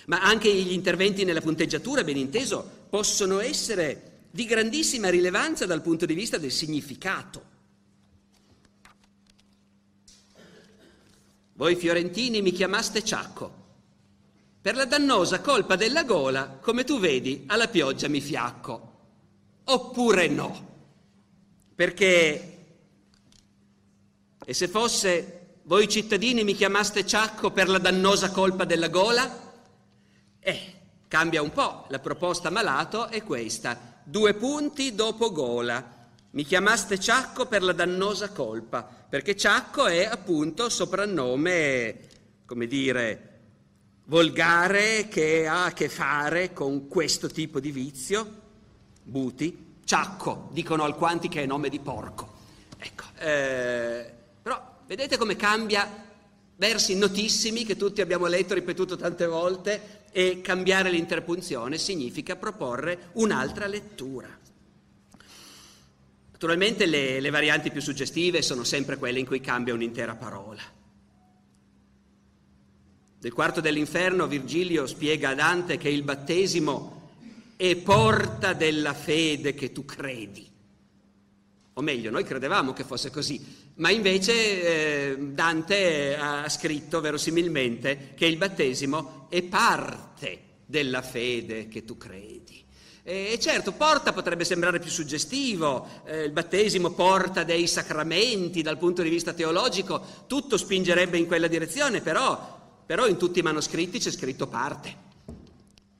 Ma 0.08 0.20
anche 0.22 0.54
gli 0.54 0.74
interventi 0.74 1.24
nella 1.24 1.40
punteggiatura, 1.40 2.04
ben 2.04 2.18
inteso, 2.18 2.88
possono 2.90 3.40
essere 3.40 4.26
di 4.32 4.44
grandissima 4.44 5.08
rilevanza 5.08 5.66
dal 5.66 5.82
punto 5.82 6.06
di 6.06 6.14
vista 6.14 6.38
del 6.38 6.52
significato. 6.52 7.44
Voi 11.54 11.78
fiorentini 11.78 12.42
mi 12.42 12.52
chiamaste 12.52 13.02
Ciacco. 13.02 13.68
Per 14.62 14.76
la 14.76 14.84
dannosa 14.84 15.40
colpa 15.40 15.78
della 15.78 16.04
gola, 16.04 16.60
come 16.62 16.84
tu 16.84 17.00
vedi, 17.00 17.46
alla 17.48 17.70
pioggia 17.70 18.10
mi 18.10 18.20
fiacco 18.20 18.89
oppure 19.70 20.28
no. 20.28 20.68
Perché, 21.76 22.58
e 24.44 24.54
se 24.54 24.68
fosse 24.68 25.58
voi 25.64 25.88
cittadini 25.88 26.44
mi 26.44 26.56
chiamaste 26.56 27.06
Ciacco 27.06 27.52
per 27.52 27.70
la 27.70 27.78
dannosa 27.78 28.32
colpa 28.32 28.66
della 28.66 28.90
gola? 28.90 29.48
Eh, 30.40 30.74
cambia 31.08 31.42
un 31.42 31.52
po', 31.52 31.86
la 31.90 32.00
proposta 32.00 32.50
malato 32.50 33.08
è 33.08 33.24
questa, 33.24 34.02
due 34.04 34.34
punti 34.34 34.96
dopo 34.96 35.32
gola. 35.32 35.98
Mi 36.32 36.44
chiamaste 36.44 37.00
Ciacco 37.00 37.46
per 37.46 37.64
la 37.64 37.74
dannosa 37.74 38.32
colpa, 38.32 38.84
perché 38.84 39.36
Ciacco 39.36 39.86
è 39.86 40.06
appunto 40.06 40.70
soprannome, 40.70 42.08
come 42.46 42.68
dire, 42.68 43.26
volgare 44.06 45.08
che 45.08 45.48
ha 45.48 45.66
a 45.66 45.74
che 45.74 45.90
fare 45.90 46.54
con 46.54 46.88
questo 46.88 47.30
tipo 47.30 47.60
di 47.60 47.72
vizio 47.72 48.39
Buti, 49.10 49.78
Ciacco, 49.84 50.50
dicono 50.52 50.84
alquanti 50.84 51.30
che 51.30 51.42
è 51.42 51.46
nome 51.48 51.70
di 51.70 51.80
porco. 51.80 52.38
Ecco, 52.78 53.06
eh, 53.18 54.14
però 54.40 54.82
vedete 54.86 55.18
come 55.18 55.36
cambia 55.36 56.06
versi 56.56 56.96
notissimi 56.96 57.66
che 57.66 57.76
tutti 57.76 58.02
abbiamo 58.02 58.28
letto, 58.28 58.54
ripetuto 58.54 58.96
tante 58.98 59.26
volte, 59.26 60.04
e 60.12 60.42
cambiare 60.42 60.92
l'interpunzione 60.92 61.80
significa 61.80 62.36
proporre 62.36 63.10
un'altra 63.14 63.66
lettura. 63.66 64.28
Naturalmente 66.32 66.86
le, 66.86 67.20
le, 67.20 67.30
varianti 67.32 67.72
più 67.72 67.82
suggestive 67.82 68.44
sono 68.44 68.64
sempre 68.64 68.98
quelle 68.98 69.20
in 69.20 69.26
cui 69.26 69.42
cambia 69.42 69.74
un'intera 69.74 70.16
parola. 70.16 70.62
Del 73.20 73.34
quarto 73.34 73.60
dell'inferno 73.60 74.28
Virgilio 74.28 74.86
spiega 74.86 75.30
a 75.30 75.36
Dante 75.36 75.78
che 75.78 75.90
il 75.90 76.04
battesimo 76.04 76.99
e 77.62 77.76
porta 77.76 78.54
della 78.54 78.94
fede 78.94 79.54
che 79.54 79.74
tu 79.74 79.84
credi. 79.84 80.50
O 81.74 81.82
meglio, 81.82 82.10
noi 82.10 82.24
credevamo 82.24 82.72
che 82.72 82.86
fosse 82.86 83.12
così, 83.12 83.72
ma 83.76 83.90
invece 83.90 85.12
eh, 85.12 85.18
Dante 85.18 86.16
ha 86.16 86.48
scritto 86.48 87.02
verosimilmente 87.02 88.14
che 88.16 88.28
il 88.28 88.38
battesimo 88.38 89.28
è 89.30 89.42
parte 89.42 90.40
della 90.66 91.02
fede 91.02 91.68
che 91.68 91.84
tu 91.84 91.98
credi. 91.98 92.64
E 93.04 93.38
certo, 93.42 93.74
porta 93.74 94.14
potrebbe 94.14 94.46
sembrare 94.46 94.80
più 94.80 94.90
suggestivo, 94.90 95.86
eh, 96.06 96.24
il 96.24 96.32
battesimo 96.32 96.92
porta 96.92 97.44
dei 97.44 97.68
sacramenti 97.68 98.62
dal 98.62 98.78
punto 98.78 99.02
di 99.02 99.10
vista 99.10 99.34
teologico, 99.34 100.02
tutto 100.28 100.56
spingerebbe 100.56 101.18
in 101.18 101.28
quella 101.28 101.48
direzione, 101.48 102.00
però, 102.00 102.58
però 102.86 103.06
in 103.06 103.18
tutti 103.18 103.40
i 103.40 103.42
manoscritti 103.44 104.00
c'è 104.00 104.12
scritto 104.12 104.48
parte. 104.48 105.09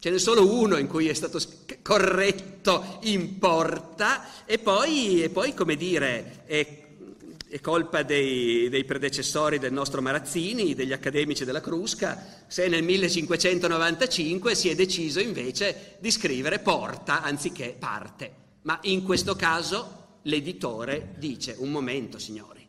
Ce 0.02 0.10
n'è 0.10 0.18
solo 0.18 0.50
uno 0.50 0.78
in 0.78 0.88
cui 0.88 1.10
è 1.10 1.14
stato 1.14 1.42
corretto 1.82 3.00
in 3.04 3.38
porta 3.38 4.46
e 4.46 4.58
poi, 4.58 5.22
e 5.24 5.30
poi 5.30 5.54
come 5.54 5.76
dire, 5.76 6.44
è, 6.46 6.86
è 7.50 7.60
colpa 7.60 8.04
dei, 8.04 8.70
dei, 8.70 8.86
predecessori 8.86 9.60
del 9.60 9.74
nostro 9.74 10.02
Marazzini, 10.02 10.74
degli 10.74 10.94
accademici 10.94 11.44
della 11.44 11.60
Crusca, 11.60 12.46
se 12.48 12.70
nel 12.70 12.82
1595 12.82 14.56
si 14.56 14.70
è 14.70 14.76
deciso 14.76 15.20
invece 15.20 15.98
di 16.00 16.12
scrivere 16.12 16.60
porta 16.60 17.22
anziché 17.22 17.76
parte. 17.78 18.32
Ma 18.62 18.80
in 18.84 19.04
questo 19.04 19.36
caso 19.36 20.20
l'editore 20.22 21.16
dice, 21.18 21.56
un 21.58 21.72
momento 21.72 22.20
signori, 22.20 22.66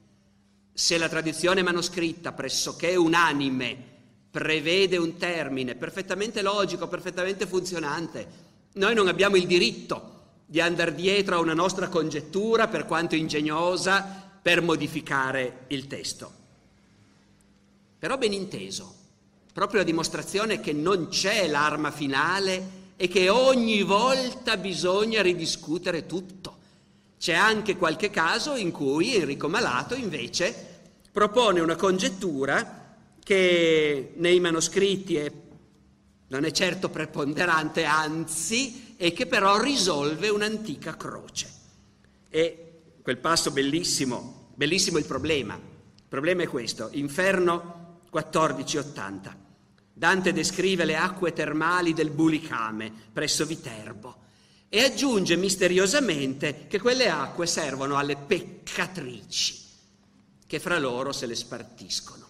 se 0.72 0.98
la 0.98 1.08
tradizione 1.08 1.62
manoscritta 1.62 2.32
pressoché 2.32 2.96
unanime 2.96 3.89
prevede 4.30 4.96
un 4.96 5.16
termine 5.16 5.74
perfettamente 5.74 6.42
logico, 6.42 6.86
perfettamente 6.86 7.46
funzionante. 7.46 8.48
Noi 8.74 8.94
non 8.94 9.08
abbiamo 9.08 9.36
il 9.36 9.46
diritto 9.46 10.18
di 10.46 10.60
andare 10.60 10.94
dietro 10.94 11.36
a 11.36 11.40
una 11.40 11.54
nostra 11.54 11.88
congettura, 11.88 12.68
per 12.68 12.86
quanto 12.86 13.14
ingegnosa, 13.14 14.28
per 14.40 14.62
modificare 14.62 15.64
il 15.68 15.86
testo. 15.86 16.32
Però 17.98 18.16
ben 18.16 18.32
inteso, 18.32 18.94
proprio 19.52 19.80
la 19.80 19.86
dimostrazione 19.86 20.60
che 20.60 20.72
non 20.72 21.08
c'è 21.08 21.46
l'arma 21.46 21.90
finale 21.90 22.78
e 22.96 23.08
che 23.08 23.28
ogni 23.28 23.82
volta 23.82 24.56
bisogna 24.56 25.22
ridiscutere 25.22 26.06
tutto. 26.06 26.56
C'è 27.18 27.34
anche 27.34 27.76
qualche 27.76 28.10
caso 28.10 28.56
in 28.56 28.70
cui 28.70 29.14
Enrico 29.14 29.48
Malato 29.48 29.94
invece 29.94 30.68
propone 31.12 31.60
una 31.60 31.76
congettura 31.76 32.79
che 33.22 34.12
nei 34.16 34.40
manoscritti 34.40 35.16
è, 35.16 35.32
non 36.28 36.44
è 36.44 36.50
certo 36.50 36.88
preponderante, 36.88 37.84
anzi, 37.84 38.94
e 38.96 39.12
che 39.12 39.26
però 39.26 39.60
risolve 39.60 40.28
un'antica 40.28 40.96
croce. 40.96 41.50
E 42.28 42.82
quel 43.02 43.18
passo 43.18 43.50
bellissimo, 43.50 44.50
bellissimo 44.54 44.98
il 44.98 45.06
problema. 45.06 45.54
Il 45.54 46.04
problema 46.08 46.42
è 46.42 46.48
questo, 46.48 46.88
Inferno 46.92 47.98
1480. 48.10 49.48
Dante 49.92 50.32
descrive 50.32 50.84
le 50.84 50.96
acque 50.96 51.32
termali 51.32 51.92
del 51.92 52.10
Bulicame 52.10 52.92
presso 53.12 53.44
Viterbo 53.44 54.16
e 54.68 54.82
aggiunge 54.82 55.36
misteriosamente 55.36 56.66
che 56.68 56.80
quelle 56.80 57.08
acque 57.08 57.46
servono 57.46 57.96
alle 57.96 58.16
peccatrici 58.16 59.58
che 60.46 60.58
fra 60.58 60.78
loro 60.78 61.12
se 61.12 61.26
le 61.26 61.34
spartiscono 61.34 62.29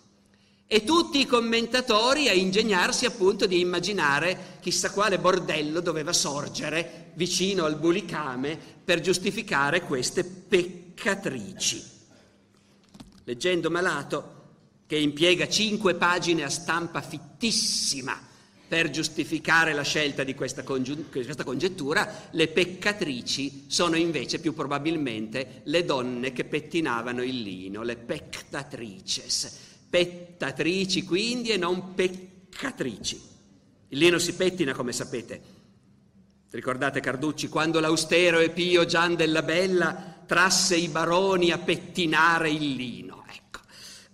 e 0.72 0.84
tutti 0.84 1.18
i 1.18 1.26
commentatori 1.26 2.28
a 2.28 2.32
ingegnarsi 2.32 3.04
appunto 3.04 3.46
di 3.46 3.58
immaginare 3.58 4.58
chissà 4.60 4.92
quale 4.92 5.18
bordello 5.18 5.80
doveva 5.80 6.12
sorgere 6.12 7.10
vicino 7.14 7.64
al 7.64 7.74
bulicame 7.74 8.56
per 8.84 9.00
giustificare 9.00 9.80
queste 9.82 10.22
peccatrici. 10.22 11.82
Leggendo 13.24 13.68
Malato, 13.68 14.34
che 14.86 14.96
impiega 14.96 15.48
cinque 15.48 15.96
pagine 15.96 16.44
a 16.44 16.48
stampa 16.48 17.00
fittissima 17.02 18.16
per 18.68 18.90
giustificare 18.90 19.72
la 19.72 19.82
scelta 19.82 20.22
di 20.22 20.36
questa, 20.36 20.62
congiu- 20.62 21.10
questa 21.10 21.42
congettura, 21.42 22.28
le 22.30 22.46
peccatrici 22.46 23.64
sono 23.66 23.96
invece 23.96 24.38
più 24.38 24.54
probabilmente 24.54 25.62
le 25.64 25.84
donne 25.84 26.32
che 26.32 26.44
pettinavano 26.44 27.24
il 27.24 27.42
lino, 27.42 27.82
le 27.82 27.96
pectatrices 27.96 29.66
pettatrici 29.90 31.04
quindi 31.04 31.50
e 31.50 31.56
non 31.56 31.94
peccatrici. 31.94 33.20
Il 33.88 33.98
lino 33.98 34.18
si 34.18 34.34
pettina, 34.34 34.72
come 34.72 34.92
sapete. 34.92 35.58
Ricordate 36.50 37.00
Carducci, 37.00 37.48
quando 37.48 37.80
l'austero 37.80 38.38
e 38.38 38.50
pio 38.50 38.84
Gian 38.84 39.16
della 39.16 39.42
Bella 39.42 40.22
trasse 40.26 40.76
i 40.76 40.88
baroni 40.88 41.50
a 41.50 41.58
pettinare 41.58 42.50
il 42.50 42.74
lino. 42.74 43.24
Ecco. 43.28 43.60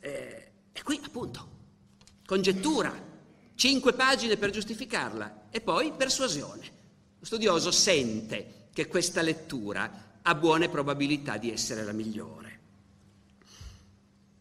Eh, 0.01 0.51
e 0.73 0.83
qui 0.83 0.99
appunto, 1.05 1.49
congettura, 2.25 2.93
cinque 3.55 3.93
pagine 3.93 4.37
per 4.37 4.51
giustificarla 4.51 5.49
e 5.51 5.61
poi 5.61 5.93
persuasione. 5.93 6.73
Lo 7.19 7.25
studioso 7.25 7.71
sente 7.71 8.69
che 8.73 8.87
questa 8.87 9.21
lettura 9.23 10.19
ha 10.23 10.35
buone 10.35 10.69
probabilità 10.69 11.37
di 11.37 11.51
essere 11.51 11.85
la 11.85 11.93
migliore. 11.93 12.61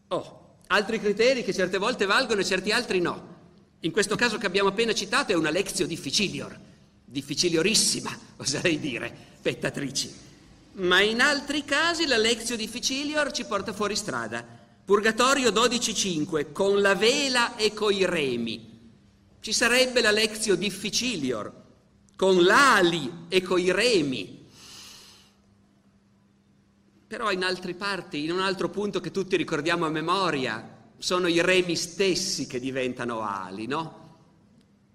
Oh, 0.08 0.45
altri 0.68 1.00
criteri 1.00 1.44
che 1.44 1.54
certe 1.54 1.78
volte 1.78 2.06
valgono 2.06 2.40
e 2.40 2.44
certi 2.44 2.72
altri 2.72 3.00
no. 3.00 3.34
In 3.80 3.92
questo 3.92 4.16
caso 4.16 4.38
che 4.38 4.46
abbiamo 4.46 4.70
appena 4.70 4.94
citato 4.94 5.32
è 5.32 5.36
una 5.36 5.50
lezio 5.50 5.86
difficilior, 5.86 6.58
difficiliorissima, 7.04 8.18
oserei 8.38 8.80
dire, 8.80 9.14
pettatrici. 9.40 10.12
Ma 10.78 11.00
in 11.00 11.20
altri 11.20 11.64
casi 11.64 12.06
la 12.06 12.16
lezio 12.16 12.56
difficilior 12.56 13.30
ci 13.32 13.44
porta 13.44 13.72
fuori 13.72 13.96
strada. 13.96 14.44
Purgatorio 14.84 15.50
12.5, 15.50 16.52
con 16.52 16.80
la 16.80 16.94
vela 16.94 17.56
e 17.56 17.72
coi 17.72 18.04
remi. 18.04 18.74
Ci 19.40 19.52
sarebbe 19.52 20.00
la 20.00 20.10
lezio 20.10 20.54
difficilior, 20.54 21.52
con 22.16 22.42
l'ali 22.42 23.26
e 23.28 23.42
coi 23.42 23.72
remi. 23.72 24.45
Però 27.06 27.30
in 27.30 27.44
altre 27.44 27.74
parti, 27.74 28.24
in 28.24 28.32
un 28.32 28.40
altro 28.40 28.68
punto 28.68 29.00
che 29.00 29.10
tutti 29.10 29.36
ricordiamo 29.36 29.86
a 29.86 29.90
memoria, 29.90 30.74
sono 30.98 31.28
i 31.28 31.40
remi 31.40 31.76
stessi 31.76 32.46
che 32.46 32.58
diventano 32.58 33.20
ali, 33.20 33.66
no? 33.66 34.04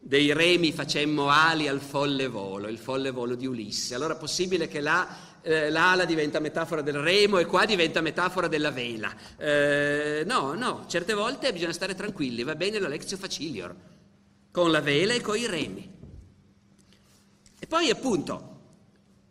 dei 0.03 0.33
remi 0.33 0.71
facemmo 0.71 1.29
ali 1.29 1.67
al 1.67 1.79
folle 1.79 2.27
volo, 2.27 2.67
il 2.67 2.79
folle 2.79 3.11
volo 3.11 3.35
di 3.35 3.45
Ulisse. 3.45 3.93
Allora 3.93 4.15
è 4.15 4.17
possibile 4.17 4.67
che 4.67 4.81
là 4.81 5.07
eh, 5.41 5.69
l'ala 5.69 6.05
diventa 6.05 6.39
metafora 6.39 6.81
del 6.81 6.97
remo 6.97 7.37
e 7.37 7.45
qua 7.45 7.65
diventa 7.65 8.01
metafora 8.01 8.47
della 8.47 8.71
vela. 8.71 9.13
Eh, 9.37 10.23
no, 10.25 10.53
no, 10.55 10.85
certe 10.87 11.13
volte 11.13 11.53
bisogna 11.53 11.71
stare 11.71 11.93
tranquilli, 11.93 12.43
va 12.43 12.55
bene 12.55 12.79
la 12.79 12.87
lexio 12.87 13.15
facilior, 13.15 13.75
con 14.49 14.71
la 14.71 14.81
vela 14.81 15.13
e 15.13 15.21
con 15.21 15.37
i 15.37 15.45
remi. 15.45 15.99
E 17.59 17.67
poi 17.67 17.91
appunto, 17.91 18.50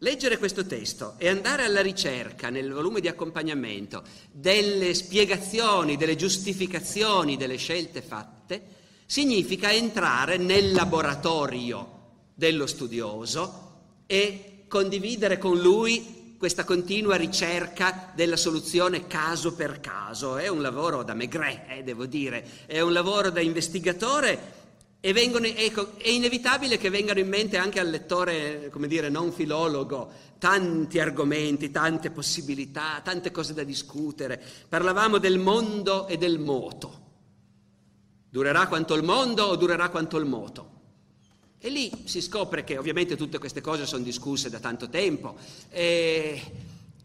leggere 0.00 0.38
questo 0.38 0.64
testo 0.64 1.14
e 1.19 1.28
andare 1.28 1.64
alla 1.64 1.83
ricerca 1.83 2.49
nel 2.49 2.73
volume 2.73 3.00
di 3.00 3.09
accompagnamento 3.09 4.02
delle 4.30 4.95
spiegazioni, 4.95 5.97
delle 5.97 6.16
giustificazioni 6.16 7.37
delle 7.37 7.57
scelte 7.57 8.00
fatte, 8.00 8.62
significa 9.04 9.73
entrare 9.73 10.37
nel 10.37 10.73
laboratorio 10.73 11.99
dello 12.35 12.66
studioso 12.66 13.69
e 14.07 14.64
condividere 14.69 15.37
con 15.37 15.59
lui 15.59 16.35
questa 16.38 16.64
continua 16.64 17.16
ricerca 17.16 18.12
della 18.14 18.37
soluzione 18.37 19.07
caso 19.07 19.52
per 19.52 19.80
caso. 19.80 20.38
È 20.38 20.49
un 20.49 20.62
lavoro 20.62 21.02
da 21.02 21.12
Maigret, 21.12 21.64
eh, 21.69 21.83
devo 21.83 22.07
dire, 22.07 22.42
è 22.64 22.80
un 22.80 22.95
lavoro 22.95 23.28
da 23.28 23.40
investigatore 23.40 24.60
e 25.02 25.12
vengono, 25.14 25.47
ecco, 25.47 25.97
è 25.97 26.09
inevitabile 26.09 26.76
che 26.76 26.90
vengano 26.90 27.21
in 27.21 27.28
mente 27.28 27.57
anche 27.57 27.80
al 27.80 27.88
lettore, 27.88 28.69
come 28.71 28.87
dire, 28.87 29.09
non 29.09 29.33
filologo, 29.33 30.11
tanti 30.38 30.99
argomenti, 30.99 31.71
tante 31.71 32.11
possibilità, 32.11 33.00
tante 33.02 33.30
cose 33.30 33.54
da 33.54 33.62
discutere. 33.62 34.42
Parlavamo 34.69 35.16
del 35.16 35.38
mondo 35.38 36.07
e 36.07 36.19
del 36.19 36.38
moto. 36.38 37.09
Durerà 38.28 38.66
quanto 38.66 38.95
il 38.95 39.02
mondo 39.02 39.45
o 39.45 39.57
durerà 39.57 39.88
quanto 39.88 40.19
il 40.19 40.26
moto? 40.26 40.78
E 41.59 41.71
lì 41.71 41.90
si 42.04 42.21
scopre 42.21 42.62
che 42.62 42.76
ovviamente 42.76 43.16
tutte 43.16 43.38
queste 43.38 43.61
cose 43.61 43.87
sono 43.87 44.02
discusse 44.02 44.50
da 44.50 44.61
tanto 44.61 44.88
tempo 44.88 45.37
e, 45.71 46.40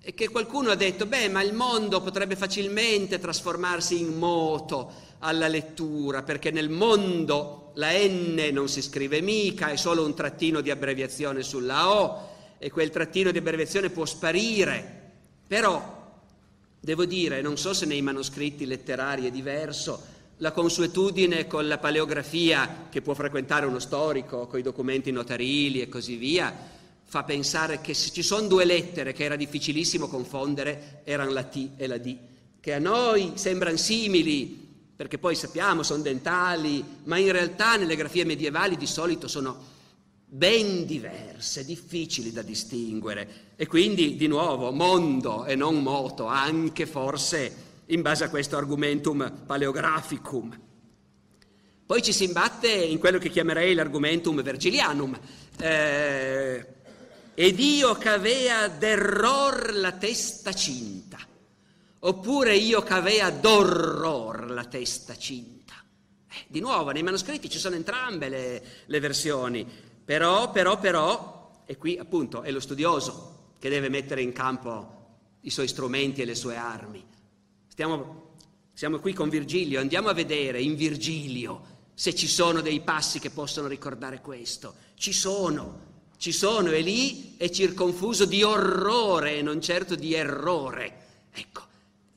e, 0.08 0.14
che 0.14 0.30
qualcuno 0.30 0.70
ha 0.70 0.76
detto, 0.76 1.08
beh, 1.08 1.30
ma 1.30 1.42
il 1.42 1.54
mondo 1.54 2.00
potrebbe 2.00 2.36
facilmente 2.36 3.18
trasformarsi 3.18 4.00
in 4.00 4.16
moto 4.20 4.92
alla 5.20 5.48
lettura, 5.48 6.22
perché 6.22 6.52
nel 6.52 6.70
mondo 6.70 7.72
la 7.74 7.90
N 7.92 8.40
non 8.52 8.70
si 8.70 8.84
scrive 8.84 9.22
mica, 9.22 9.70
è 9.70 9.76
solo 9.78 10.06
un 10.06 10.14
trattino 10.14 10.62
di 10.62 10.70
abbreviazione 10.70 11.42
sulla 11.42 11.92
O 11.92 12.30
e 12.60 12.70
quel 12.70 12.92
trattino 12.92 13.32
di 13.32 13.40
abbreviazione 13.40 13.90
può 13.90 14.06
sparire. 14.06 15.14
Però, 15.48 16.14
devo 16.80 17.06
dire, 17.06 17.42
non 17.42 17.58
so 17.58 17.74
se 17.74 17.88
nei 17.88 18.04
manoscritti 18.04 18.68
letterari 18.68 19.26
è 19.26 19.32
diverso, 19.32 20.14
la 20.38 20.52
consuetudine 20.52 21.48
con 21.48 21.68
la 21.68 21.80
paleografia 21.80 22.90
che 22.92 23.02
può 23.02 23.16
frequentare 23.16 23.66
uno 23.66 23.80
storico, 23.80 24.46
con 24.46 24.60
i 24.60 24.64
documenti 24.64 25.10
notarili 25.10 25.82
e 25.82 25.90
così 25.90 26.16
via, 26.16 26.75
fa 27.06 27.24
pensare 27.24 27.80
che 27.80 27.94
se 27.94 28.12
ci 28.12 28.22
sono 28.22 28.48
due 28.48 28.66
lettere 28.66 29.14
che 29.14 29.24
era 29.24 29.36
difficilissimo 29.36 30.08
confondere, 30.08 31.02
erano 31.06 31.32
la 31.32 31.44
T 31.44 31.70
e 31.78 31.88
la 31.88 31.98
D, 31.98 32.18
che 32.60 32.74
a 32.74 32.80
noi 32.80 33.34
sembrano 33.36 33.78
simili, 33.78 34.64
perché 34.96 35.18
poi 35.18 35.36
sappiamo 35.36 35.84
sono 35.84 36.02
dentali, 36.02 36.84
ma 37.04 37.18
in 37.18 37.32
realtà 37.32 37.76
nelle 37.76 37.96
grafie 37.96 38.26
medievali 38.26 38.76
di 38.76 38.88
solito 38.88 39.28
sono 39.28 39.74
ben 40.26 40.86
diverse, 40.86 41.64
difficili 41.64 42.32
da 42.32 42.42
distinguere. 42.42 43.54
E 43.56 43.68
quindi, 43.68 44.16
di 44.16 44.28
nuovo, 44.28 44.72
mondo 44.72 45.46
e 45.46 45.56
non 45.56 45.82
moto, 45.82 46.26
anche 46.26 46.86
forse 46.86 47.64
in 47.88 48.02
base 48.02 48.24
a 48.24 48.30
questo 48.30 48.58
argumentum 48.58 49.44
paleographicum. 49.46 50.60
Poi 51.86 52.02
ci 52.02 52.12
si 52.12 52.24
imbatte 52.24 52.68
in 52.68 52.98
quello 52.98 53.20
che 53.20 53.30
chiamerei 53.30 53.76
l'argumentum 53.76 54.42
vergilianum. 54.42 55.20
Eh, 55.60 56.68
ed 57.36 57.60
io 57.60 57.96
c'avea 57.96 58.70
d'error 58.70 59.74
la 59.74 59.92
testa 59.92 60.54
cinta, 60.54 61.20
oppure 62.00 62.56
io 62.56 62.82
c'avea 62.82 63.30
d'orror 63.30 64.50
la 64.52 64.64
testa 64.64 65.18
cinta. 65.18 65.74
Eh, 66.32 66.46
di 66.48 66.62
nuovo, 66.62 66.92
nei 66.92 67.04
manoscritti 67.04 67.50
ci 67.50 67.60
sono 67.60 67.76
entrambe 67.76 68.30
le, 68.30 68.64
le 68.86 69.00
versioni, 69.00 69.68
però, 70.04 70.50
però, 70.50 70.80
però, 70.80 71.64
e 71.66 71.78
qui 71.78 71.98
appunto 71.98 72.42
è 72.42 72.52
lo 72.52 72.62
studioso 72.62 73.54
che 73.60 73.70
deve 73.70 73.90
mettere 73.90 74.22
in 74.22 74.32
campo 74.32 74.94
i 75.42 75.50
suoi 75.50 75.68
strumenti 75.68 76.22
e 76.22 76.26
le 76.26 76.36
sue 76.36 76.56
armi. 76.56 77.04
Stiamo, 77.68 78.36
siamo 78.74 79.00
qui 79.00 79.12
con 79.12 79.28
Virgilio, 79.28 79.82
andiamo 79.82 80.08
a 80.08 80.14
vedere 80.14 80.62
in 80.62 80.76
Virgilio 80.76 81.74
se 81.94 82.16
ci 82.16 82.28
sono 82.28 82.62
dei 82.62 82.82
passi 82.82 83.20
che 83.20 83.30
possono 83.30 83.68
ricordare 83.68 84.22
questo. 84.22 84.76
Ci 84.96 85.12
sono, 85.12 85.95
ci 86.26 86.32
sono 86.32 86.72
e 86.72 86.82
lì 86.82 87.36
è 87.38 87.52
circonfuso 87.52 88.26
di 88.26 88.42
orrore 88.42 89.36
e 89.36 89.44
non 89.44 89.62
certo 89.62 89.94
di 89.94 90.16
errore. 90.16 90.94
Ecco, 91.32 91.62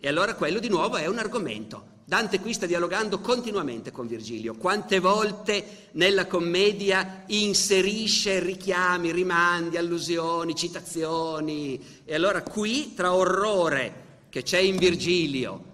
e 0.01 0.09
allora 0.09 0.35
quello 0.35 0.61
di 0.61 0.71
nuovo 0.71 0.97
è 0.97 1.05
un 1.05 1.19
argomento. 1.19 1.97
Dante 2.07 2.41
qui 2.41 2.55
sta 2.55 2.65
dialogando 2.65 3.21
continuamente 3.21 3.91
con 3.91 4.07
Virgilio. 4.07 4.55
Quante 4.55 4.99
volte 4.99 5.89
nella 5.93 6.27
commedia 6.27 7.25
inserisce 7.27 8.41
richiami, 8.41 9.13
rimandi, 9.13 9.77
allusioni, 9.77 10.55
citazioni. 10.55 11.79
E 12.07 12.15
allora 12.15 12.41
qui 12.41 12.95
tra 12.95 13.13
orrore 13.13 14.07
che 14.31 14.43
c'è 14.43 14.59
in 14.59 14.79
Virgilio 14.79 15.65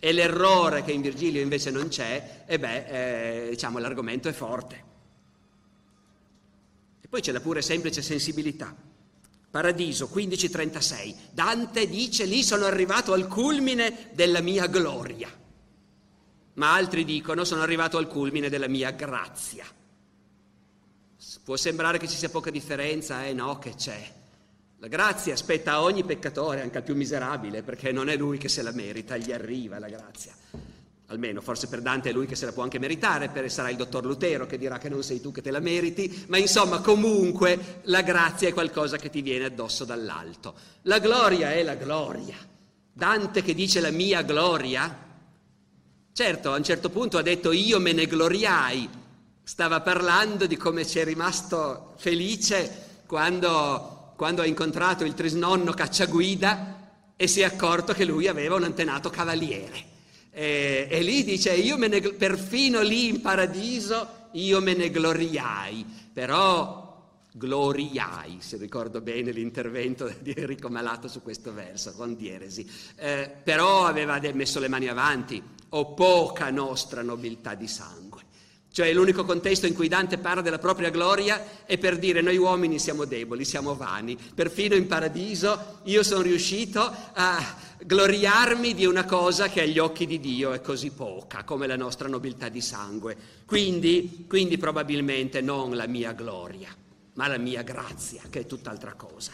e 0.00 0.10
l'errore 0.10 0.82
che 0.82 0.90
in 0.90 1.00
Virgilio 1.00 1.40
invece 1.40 1.70
non 1.70 1.86
c'è, 1.86 2.42
e 2.44 2.58
beh, 2.58 3.44
eh, 3.46 3.50
diciamo, 3.50 3.78
l'argomento 3.78 4.28
è 4.28 4.32
forte. 4.32 4.93
Poi 7.14 7.22
c'è 7.22 7.30
la 7.30 7.38
pure 7.38 7.62
semplice 7.62 8.02
sensibilità. 8.02 8.74
Paradiso 9.48 10.10
1536. 10.12 11.16
Dante 11.30 11.86
dice 11.86 12.24
lì 12.24 12.42
sono 12.42 12.64
arrivato 12.64 13.12
al 13.12 13.28
culmine 13.28 14.08
della 14.14 14.40
mia 14.40 14.66
gloria. 14.66 15.30
Ma 16.54 16.74
altri 16.74 17.04
dicono 17.04 17.44
sono 17.44 17.62
arrivato 17.62 17.98
al 17.98 18.08
culmine 18.08 18.48
della 18.48 18.66
mia 18.66 18.90
grazia. 18.90 19.64
Può 21.44 21.54
sembrare 21.54 21.98
che 21.98 22.08
ci 22.08 22.16
sia 22.16 22.30
poca 22.30 22.50
differenza, 22.50 23.24
eh 23.24 23.32
no, 23.32 23.60
che 23.60 23.76
c'è. 23.76 24.12
La 24.78 24.88
grazia 24.88 25.36
spetta 25.36 25.74
a 25.74 25.82
ogni 25.82 26.02
peccatore, 26.02 26.62
anche 26.62 26.78
al 26.78 26.82
più 26.82 26.96
miserabile, 26.96 27.62
perché 27.62 27.92
non 27.92 28.08
è 28.08 28.16
lui 28.16 28.38
che 28.38 28.48
se 28.48 28.60
la 28.62 28.72
merita, 28.72 29.16
gli 29.16 29.30
arriva 29.30 29.78
la 29.78 29.88
grazia. 29.88 30.34
Almeno, 31.08 31.40
forse 31.40 31.68
per 31.68 31.82
Dante 31.82 32.08
è 32.08 32.12
lui 32.12 32.26
che 32.26 32.34
se 32.34 32.46
la 32.46 32.52
può 32.52 32.62
anche 32.62 32.78
meritare, 32.78 33.28
perché 33.28 33.48
sarà 33.48 33.68
il 33.68 33.76
dottor 33.76 34.04
Lutero 34.04 34.46
che 34.46 34.56
dirà 34.56 34.78
che 34.78 34.88
non 34.88 35.02
sei 35.02 35.20
tu 35.20 35.32
che 35.32 35.42
te 35.42 35.50
la 35.50 35.60
meriti, 35.60 36.24
ma 36.28 36.38
insomma 36.38 36.80
comunque 36.80 37.80
la 37.82 38.02
grazia 38.02 38.48
è 38.48 38.52
qualcosa 38.52 38.96
che 38.96 39.10
ti 39.10 39.20
viene 39.20 39.44
addosso 39.44 39.84
dall'alto. 39.84 40.54
La 40.82 40.98
gloria 40.98 41.52
è 41.52 41.62
la 41.62 41.74
gloria. 41.74 42.36
Dante 42.92 43.42
che 43.42 43.54
dice 43.54 43.80
la 43.80 43.90
mia 43.90 44.22
gloria, 44.22 44.96
certo 46.12 46.52
a 46.52 46.56
un 46.56 46.64
certo 46.64 46.88
punto 46.90 47.18
ha 47.18 47.22
detto 47.22 47.52
io 47.52 47.78
me 47.80 47.92
ne 47.92 48.06
gloriai, 48.06 48.88
stava 49.42 49.80
parlando 49.82 50.46
di 50.46 50.56
come 50.56 50.86
ci 50.86 50.98
è 50.98 51.04
rimasto 51.04 51.94
felice 51.98 53.02
quando 53.06 53.94
quando 54.16 54.42
ha 54.42 54.46
incontrato 54.46 55.04
il 55.04 55.14
trisnonno 55.14 55.72
cacciaguida 55.72 56.82
e 57.16 57.26
si 57.26 57.40
è 57.40 57.44
accorto 57.44 57.92
che 57.92 58.04
lui 58.04 58.28
aveva 58.28 58.54
un 58.54 58.64
antenato 58.64 59.10
cavaliere. 59.10 59.92
E, 60.34 60.88
e 60.90 61.02
lì 61.02 61.22
dice, 61.22 61.54
io 61.54 61.78
me 61.78 61.86
ne, 61.86 62.00
perfino 62.00 62.82
lì 62.82 63.06
in 63.06 63.20
paradiso, 63.20 64.28
io 64.32 64.60
me 64.60 64.74
ne 64.74 64.90
gloriai, 64.90 65.86
però 66.12 66.84
gloriai, 67.32 68.38
se 68.40 68.56
ricordo 68.56 69.00
bene 69.00 69.30
l'intervento 69.30 70.12
di 70.20 70.34
Enrico 70.36 70.68
Malato 70.68 71.06
su 71.06 71.22
questo 71.22 71.52
verso, 71.52 71.92
con 71.94 72.16
dieresi, 72.16 72.68
eh, 72.96 73.30
però 73.42 73.86
aveva 73.86 74.20
messo 74.32 74.58
le 74.58 74.68
mani 74.68 74.88
avanti, 74.88 75.42
o 75.70 75.94
poca 75.94 76.50
nostra 76.50 77.02
nobiltà 77.02 77.54
di 77.54 77.68
sangue. 77.68 78.23
Cioè 78.74 78.92
l'unico 78.92 79.24
contesto 79.24 79.68
in 79.68 79.74
cui 79.74 79.86
Dante 79.86 80.18
parla 80.18 80.42
della 80.42 80.58
propria 80.58 80.90
gloria 80.90 81.64
è 81.64 81.78
per 81.78 81.96
dire 81.96 82.20
noi 82.22 82.36
uomini 82.38 82.80
siamo 82.80 83.04
deboli, 83.04 83.44
siamo 83.44 83.76
vani. 83.76 84.18
Perfino 84.34 84.74
in 84.74 84.88
paradiso 84.88 85.78
io 85.84 86.02
sono 86.02 86.22
riuscito 86.22 86.80
a 87.12 87.56
gloriarmi 87.80 88.74
di 88.74 88.84
una 88.84 89.04
cosa 89.04 89.48
che 89.48 89.60
agli 89.60 89.78
occhi 89.78 90.06
di 90.06 90.18
Dio 90.18 90.52
è 90.52 90.60
così 90.60 90.90
poca, 90.90 91.44
come 91.44 91.68
la 91.68 91.76
nostra 91.76 92.08
nobiltà 92.08 92.48
di 92.48 92.60
sangue. 92.60 93.16
Quindi, 93.46 94.24
quindi 94.28 94.58
probabilmente 94.58 95.40
non 95.40 95.76
la 95.76 95.86
mia 95.86 96.10
gloria, 96.10 96.74
ma 97.12 97.28
la 97.28 97.38
mia 97.38 97.62
grazia, 97.62 98.22
che 98.28 98.40
è 98.40 98.46
tutt'altra 98.46 98.94
cosa. 98.94 99.30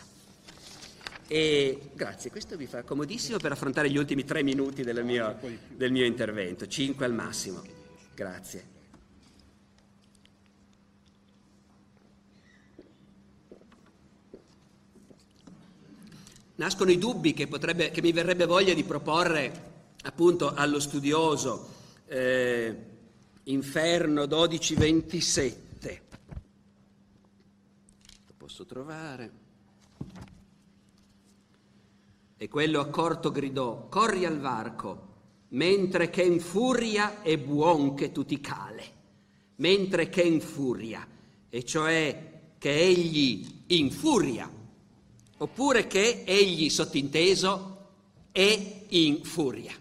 E 1.27 1.79
grazie, 1.95 2.31
questo 2.31 2.59
vi 2.59 2.67
fa 2.67 2.83
comodissimo 2.83 3.39
per 3.39 3.53
affrontare 3.53 3.89
gli 3.89 3.97
ultimi 3.97 4.23
tre 4.27 4.43
minuti 4.43 4.85
mio, 5.03 5.39
del 5.67 5.93
mio 5.93 6.05
intervento, 6.05 6.67
cinque 6.67 7.07
al 7.07 7.15
massimo. 7.15 7.63
Grazie. 8.15 8.80
Nascono 16.61 16.91
i 16.91 16.99
dubbi 16.99 17.33
che, 17.33 17.47
potrebbe, 17.47 17.91
che 17.91 18.03
mi 18.03 18.13
verrebbe 18.13 18.45
voglia 18.45 18.75
di 18.75 18.85
proporre 18.85 19.69
appunto 20.03 20.53
allo 20.55 20.79
studioso. 20.79 21.69
Eh, 22.07 22.89
Inferno 23.45 24.27
1227. 24.27 26.03
posso 28.37 28.67
trovare. 28.67 29.39
E 32.37 32.49
quello 32.49 32.81
accorto 32.81 33.31
gridò, 33.31 33.89
corri 33.89 34.27
al 34.27 34.39
varco, 34.39 35.09
mentre 35.49 36.11
che 36.11 36.23
in 36.23 36.41
furia 36.41 37.23
è 37.23 37.39
buon 37.39 37.95
che 37.95 38.13
tu 38.13 38.27
ti 38.27 38.39
cale, 38.41 38.85
mentre 39.57 40.11
che 40.11 40.23
in 40.23 40.43
furia, 40.43 41.07
e 41.49 41.65
cioè 41.65 42.55
che 42.59 42.75
egli 42.75 43.63
in 43.69 43.91
furia, 43.91 44.60
oppure 45.43 45.87
che 45.87 46.23
egli 46.27 46.69
sottinteso 46.69 47.79
è 48.31 48.85
in 48.89 49.25
furia. 49.25 49.73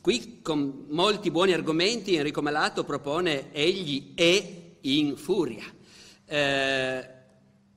Qui 0.00 0.40
con 0.42 0.86
molti 0.88 1.30
buoni 1.30 1.52
argomenti 1.52 2.16
Enrico 2.16 2.42
Malato 2.42 2.84
propone 2.84 3.52
egli 3.52 4.14
è 4.14 4.42
in 4.80 5.16
furia. 5.16 5.64
Eh, 6.26 7.08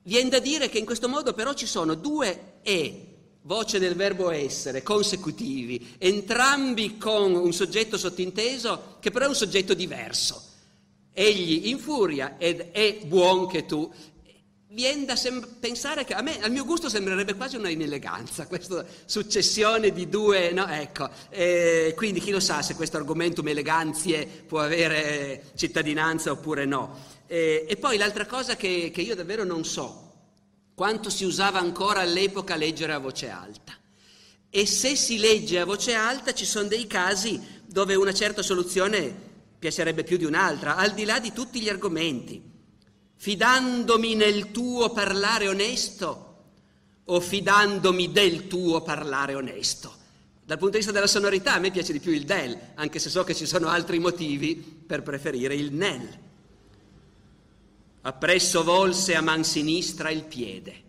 viene 0.02 0.28
da 0.28 0.40
dire 0.40 0.68
che 0.68 0.78
in 0.78 0.84
questo 0.84 1.08
modo 1.08 1.34
però 1.34 1.52
ci 1.54 1.66
sono 1.66 1.94
due 1.94 2.54
e, 2.62 3.06
voce 3.42 3.78
del 3.78 3.94
verbo 3.94 4.30
essere, 4.30 4.82
consecutivi, 4.82 5.94
entrambi 5.98 6.96
con 6.96 7.34
un 7.34 7.52
soggetto 7.52 7.96
sottinteso 7.96 8.96
che 8.98 9.12
però 9.12 9.26
è 9.26 9.28
un 9.28 9.36
soggetto 9.36 9.74
diverso. 9.74 10.42
Egli 11.12 11.68
in 11.68 11.78
furia 11.78 12.38
ed 12.38 12.70
è 12.72 13.04
buon 13.06 13.46
che 13.46 13.66
tu 13.66 13.88
viene 14.74 15.04
da 15.04 15.14
sem- 15.16 15.56
pensare 15.60 16.04
che 16.04 16.14
a 16.14 16.20
me, 16.20 16.40
al 16.42 16.50
mio 16.50 16.64
gusto, 16.64 16.88
sembrerebbe 16.88 17.34
quasi 17.34 17.56
una 17.56 17.68
ineleganza, 17.68 18.46
questa 18.48 18.84
successione 19.04 19.92
di 19.92 20.08
due, 20.08 20.52
no? 20.52 20.66
Ecco, 20.66 21.08
eh, 21.30 21.94
quindi 21.96 22.20
chi 22.20 22.30
lo 22.30 22.40
sa 22.40 22.60
se 22.60 22.74
questo 22.74 22.96
argomentum 22.96 23.46
eleganzie 23.48 24.26
può 24.26 24.60
avere 24.60 25.52
cittadinanza 25.54 26.32
oppure 26.32 26.64
no. 26.64 27.12
Eh, 27.26 27.64
e 27.68 27.76
poi 27.76 27.96
l'altra 27.96 28.26
cosa 28.26 28.56
che, 28.56 28.90
che 28.92 29.00
io 29.00 29.14
davvero 29.14 29.44
non 29.44 29.64
so, 29.64 30.12
quanto 30.74 31.08
si 31.08 31.24
usava 31.24 31.60
ancora 31.60 32.00
all'epoca 32.00 32.56
leggere 32.56 32.92
a 32.92 32.98
voce 32.98 33.28
alta. 33.28 33.72
E 34.50 34.66
se 34.66 34.96
si 34.96 35.18
legge 35.18 35.58
a 35.58 35.64
voce 35.64 35.94
alta 35.94 36.32
ci 36.32 36.44
sono 36.44 36.68
dei 36.68 36.86
casi 36.86 37.40
dove 37.64 37.94
una 37.94 38.12
certa 38.12 38.42
soluzione 38.42 39.32
piacerebbe 39.58 40.04
più 40.04 40.16
di 40.16 40.24
un'altra, 40.24 40.76
al 40.76 40.92
di 40.92 41.04
là 41.04 41.18
di 41.18 41.32
tutti 41.32 41.60
gli 41.60 41.68
argomenti 41.68 42.52
fidandomi 43.16 44.14
nel 44.14 44.50
tuo 44.50 44.90
parlare 44.90 45.48
onesto 45.48 46.34
o 47.04 47.20
fidandomi 47.20 48.12
del 48.12 48.46
tuo 48.46 48.82
parlare 48.82 49.34
onesto. 49.34 50.02
Dal 50.44 50.58
punto 50.58 50.72
di 50.72 50.78
vista 50.78 50.92
della 50.92 51.06
sonorità 51.06 51.54
a 51.54 51.58
me 51.58 51.70
piace 51.70 51.92
di 51.92 52.00
più 52.00 52.12
il 52.12 52.24
del, 52.24 52.58
anche 52.74 52.98
se 52.98 53.08
so 53.08 53.24
che 53.24 53.34
ci 53.34 53.46
sono 53.46 53.68
altri 53.68 53.98
motivi 53.98 54.56
per 54.56 55.02
preferire 55.02 55.54
il 55.54 55.72
nel. 55.72 56.18
Appresso 58.02 58.62
volse 58.62 59.14
a 59.14 59.22
man 59.22 59.44
sinistra 59.44 60.10
il 60.10 60.24
piede, 60.24 60.82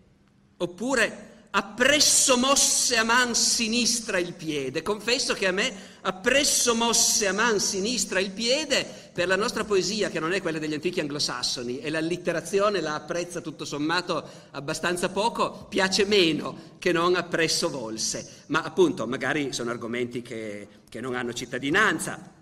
oppure 0.57 1.34
appresso 1.57 2.35
mosse 2.37 2.97
a 2.97 3.03
man 3.03 3.33
sinistra 3.33 4.19
il 4.19 4.33
piede. 4.33 4.81
Confesso 4.81 5.33
che 5.33 5.47
a 5.47 5.51
me 5.51 5.73
appresso 6.01 6.75
mosse 6.75 7.27
a 7.27 7.33
man 7.33 7.61
sinistra 7.61 8.19
il 8.19 8.31
piede 8.31 8.85
per 9.13 9.27
la 9.27 9.37
nostra 9.37 9.63
poesia, 9.63 10.09
che 10.09 10.19
non 10.19 10.33
è 10.33 10.41
quella 10.41 10.59
degli 10.59 10.73
antichi 10.73 10.99
anglosassoni, 10.99 11.79
e 11.79 11.89
l'allitterazione 11.89 12.81
la 12.81 12.95
apprezza 12.95 13.39
tutto 13.39 13.63
sommato 13.63 14.21
abbastanza 14.51 15.07
poco, 15.09 15.65
piace 15.69 16.03
meno 16.03 16.75
che 16.77 16.91
non 16.91 17.15
appresso 17.15 17.69
volse. 17.69 18.43
Ma 18.47 18.61
appunto, 18.61 19.07
magari 19.07 19.53
sono 19.53 19.71
argomenti 19.71 20.21
che, 20.21 20.67
che 20.89 20.99
non 20.99 21.15
hanno 21.15 21.31
cittadinanza. 21.31 22.33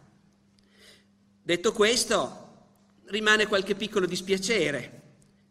Detto 1.43 1.71
questo, 1.71 2.47
rimane 3.05 3.45
qualche 3.45 3.75
piccolo 3.75 4.07
dispiacere. 4.07 5.01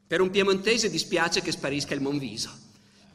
Per 0.05 0.21
un 0.21 0.31
piemontese 0.31 0.91
dispiace 0.91 1.43
che 1.43 1.53
sparisca 1.53 1.95
il 1.95 2.01
Monviso. 2.01 2.71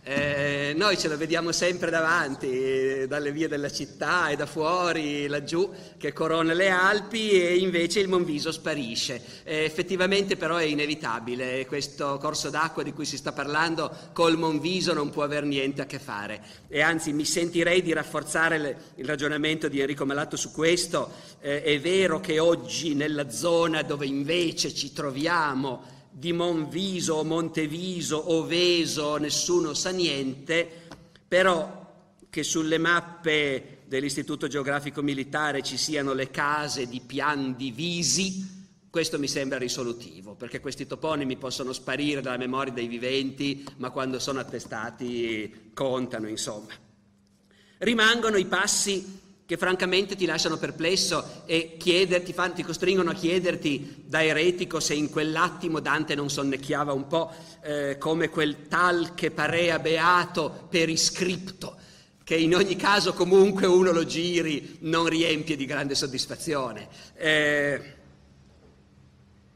Eh, 0.09 0.73
noi 0.73 0.97
ce 0.97 1.09
lo 1.09 1.17
vediamo 1.17 1.51
sempre 1.51 1.89
davanti, 1.89 3.05
dalle 3.09 3.33
vie 3.33 3.49
della 3.49 3.69
città 3.69 4.29
e 4.29 4.37
da 4.37 4.45
fuori, 4.45 5.27
laggiù, 5.27 5.69
che 5.97 6.13
corona 6.13 6.53
le 6.53 6.69
Alpi 6.69 7.31
e 7.31 7.57
invece 7.57 7.99
il 7.99 8.07
Monviso 8.07 8.53
sparisce. 8.53 9.21
Eh, 9.43 9.65
effettivamente 9.65 10.37
però 10.37 10.55
è 10.55 10.63
inevitabile, 10.63 11.65
questo 11.65 12.17
corso 12.21 12.49
d'acqua 12.49 12.83
di 12.83 12.93
cui 12.93 13.03
si 13.03 13.17
sta 13.17 13.33
parlando 13.33 13.93
col 14.13 14.37
Monviso 14.37 14.93
non 14.93 15.09
può 15.09 15.23
aver 15.23 15.43
niente 15.43 15.81
a 15.81 15.85
che 15.85 15.99
fare. 15.99 16.41
E 16.69 16.79
anzi 16.79 17.11
mi 17.11 17.25
sentirei 17.25 17.81
di 17.81 17.91
rafforzare 17.91 18.57
le, 18.57 18.77
il 18.95 19.05
ragionamento 19.05 19.67
di 19.67 19.81
Enrico 19.81 20.05
Malato 20.05 20.37
su 20.37 20.53
questo. 20.53 21.11
Eh, 21.41 21.61
è 21.63 21.81
vero 21.81 22.21
che 22.21 22.39
oggi 22.39 22.93
nella 22.93 23.29
zona 23.29 23.81
dove 23.81 24.05
invece 24.05 24.73
ci 24.73 24.93
troviamo, 24.93 25.95
di 26.17 26.33
Monviso 26.33 27.13
o 27.13 27.23
Monteviso 27.23 28.17
o 28.17 28.43
Veso, 28.43 29.17
nessuno 29.17 29.75
sa 29.75 29.91
niente, 29.91 30.87
però 31.27 32.15
che 32.27 32.41
sulle 32.41 32.79
mappe 32.79 33.81
dell'Istituto 33.85 34.47
Geografico 34.47 35.03
Militare 35.03 35.61
ci 35.61 35.77
siano 35.77 36.13
le 36.13 36.31
case 36.31 36.87
di 36.87 37.01
pian 37.01 37.55
divisi, 37.55 38.65
questo 38.89 39.19
mi 39.19 39.27
sembra 39.27 39.59
risolutivo, 39.59 40.33
perché 40.33 40.59
questi 40.59 40.87
toponimi 40.87 41.37
possono 41.37 41.71
sparire 41.71 42.21
dalla 42.21 42.37
memoria 42.37 42.73
dei 42.73 42.87
viventi, 42.87 43.63
ma 43.77 43.91
quando 43.91 44.17
sono 44.17 44.39
attestati 44.39 45.69
contano, 45.75 46.27
insomma. 46.27 46.73
Rimangono 47.77 48.37
i 48.37 48.45
passi 48.45 49.21
che 49.47 49.55
francamente 49.55 50.17
ti 50.17 50.25
lasciano 50.25 50.57
perplesso 50.57 51.43
e 51.45 51.77
chieder, 51.79 52.21
ti, 52.21 52.33
fan, 52.33 52.53
ti, 52.53 52.63
costringono 52.63 53.11
a 53.11 53.13
chiederti 53.13 54.03
da 54.05 54.21
eretico 54.21 54.81
se 54.81 54.93
in 54.93 55.09
quell'attimo 55.09 55.79
Dante 55.79 56.15
non 56.15 56.29
sonnecchiava 56.29 56.91
un 56.91 57.07
po' 57.07 57.33
eh, 57.63 57.97
come 57.97 58.27
quel 58.27 58.67
tal 58.67 59.13
che 59.15 59.31
parea 59.31 59.79
beato 59.79 60.67
per 60.69 60.89
iscripto, 60.89 61.77
che 62.25 62.35
in 62.35 62.55
ogni 62.55 62.75
caso 62.75 63.13
comunque 63.13 63.67
uno 63.67 63.93
lo 63.93 64.05
giri 64.05 64.79
non 64.81 65.07
riempie 65.07 65.55
di 65.55 65.65
grande 65.65 65.95
soddisfazione. 65.95 66.89
Eh, 67.15 67.95